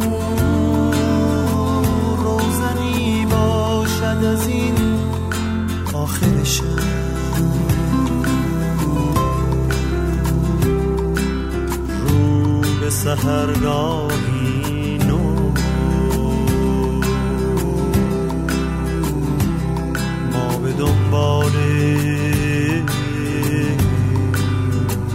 نور 0.00 0.94
روزنی 2.18 3.26
باشد 3.30 4.24
از 4.24 4.46
این 4.46 4.74
آخر 5.94 6.44
شب 6.44 6.64
رو 12.08 12.60
به 12.60 12.90
سهرگاهی 12.90 14.19
دنبال 20.80 21.52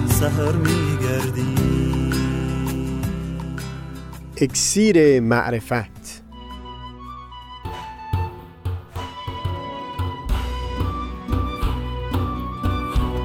سهر 0.08 0.52
میگردیم 0.52 2.12
اکسیر 4.42 5.20
معرفت. 5.20 6.24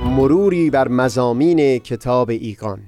مروری 0.05 0.71
بر 0.71 0.89
مزامین 0.89 1.79
کتاب 1.79 2.31
ایقان 2.31 2.81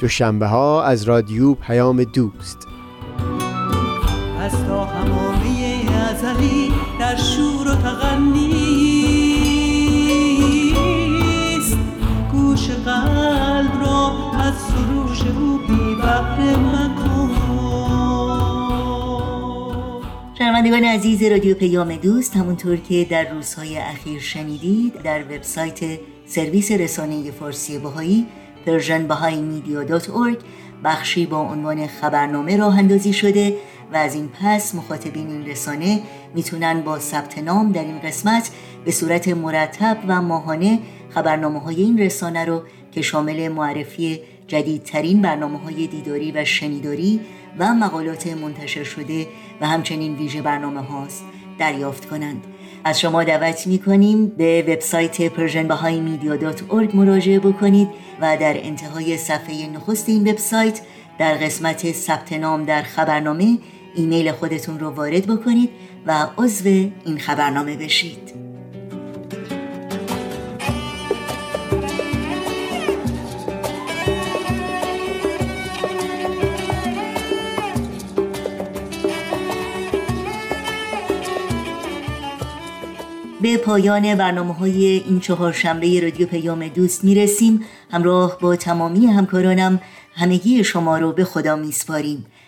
دوشنبه 0.00 0.46
ها 0.46 0.82
از 0.82 1.04
رادیو 1.04 1.54
پیام 1.54 2.04
دوست. 2.04 2.67
همامه 4.94 5.84
ازلی 6.10 6.72
در 7.00 7.16
شور 7.16 7.68
و 7.68 7.74
تغنیست. 7.74 8.48
گوش 12.32 12.70
قلب 12.70 13.80
را 13.80 14.12
از 14.38 14.54
سروش 14.54 15.20
او 15.22 15.58
بی 15.68 15.94
مکن. 15.94 17.18
شنوندگان 20.38 20.84
عزیز 20.84 21.22
رادیو 21.22 21.54
پیام 21.54 21.96
دوست 21.96 22.36
همونطور 22.36 22.76
که 22.76 23.06
در 23.10 23.28
روزهای 23.28 23.78
اخیر 23.78 24.20
شنیدید 24.20 25.02
در 25.02 25.22
وبسایت 25.22 25.80
سرویس 26.26 26.72
رسانه 26.72 27.30
فارسی 27.30 27.78
باهایی 27.78 28.26
persianbahaimedia.org 28.66 30.36
بخشی 30.84 31.26
با 31.26 31.38
عنوان 31.38 31.86
خبرنامه 31.86 32.56
راه 32.56 32.78
اندازی 32.78 33.12
شده 33.12 33.56
و 33.92 33.96
از 33.96 34.14
این 34.14 34.28
پس 34.28 34.74
مخاطبین 34.74 35.26
این 35.26 35.46
رسانه 35.46 36.00
می‌تونن 36.34 36.80
با 36.80 36.98
ثبت 36.98 37.38
نام 37.38 37.72
در 37.72 37.84
این 37.84 37.98
قسمت 37.98 38.50
به 38.84 38.90
صورت 38.90 39.28
مرتب 39.28 39.98
و 40.08 40.22
ماهانه 40.22 40.78
خبرنامه 41.10 41.60
های 41.60 41.82
این 41.82 41.98
رسانه 41.98 42.44
رو 42.44 42.62
که 42.92 43.02
شامل 43.02 43.48
معرفی 43.48 44.20
جدیدترین 44.46 45.22
برنامه 45.22 45.58
های 45.58 45.86
دیداری 45.86 46.32
و 46.32 46.44
شنیداری 46.44 47.20
و 47.58 47.74
مقالات 47.74 48.26
منتشر 48.26 48.84
شده 48.84 49.26
و 49.60 49.66
همچنین 49.66 50.14
ویژه 50.14 50.42
برنامه 50.42 50.80
هاست 50.80 51.24
دریافت 51.58 52.08
کنند. 52.08 52.44
از 52.84 53.00
شما 53.00 53.24
دعوت 53.24 53.66
می 53.66 53.78
کنیم 53.78 54.26
به 54.26 54.64
وبسایت 54.68 55.28
persianbahaimedia.org 55.28 56.94
مراجعه 56.94 57.38
بکنید 57.38 57.88
و 58.20 58.36
در 58.36 58.66
انتهای 58.66 59.16
صفحه 59.16 59.66
نخست 59.66 60.08
این 60.08 60.28
وبسایت 60.28 60.80
در 61.18 61.34
قسمت 61.34 61.92
ثبت 61.92 62.32
نام 62.32 62.64
در 62.64 62.82
خبرنامه 62.82 63.58
ایمیل 63.94 64.32
خودتون 64.32 64.78
رو 64.78 64.90
وارد 64.90 65.26
بکنید 65.26 65.70
و 66.06 66.26
عضو 66.38 66.68
این 67.04 67.18
خبرنامه 67.18 67.76
بشید. 67.76 68.38
به 83.42 83.56
پایان 83.56 84.14
برنامه 84.14 84.54
های 84.54 84.86
این 84.86 85.20
چهار 85.20 85.52
شنبه 85.52 86.00
رادیو 86.00 86.26
پیام 86.26 86.68
دوست 86.68 87.04
می‌رسیم. 87.04 87.64
همراه 87.90 88.38
با 88.40 88.56
تمامی 88.56 89.06
همکارانم 89.06 89.80
همگی 90.14 90.64
شما 90.64 90.98
رو 90.98 91.12
به 91.12 91.24
خدا 91.24 91.56
میسپاریم. 91.56 92.26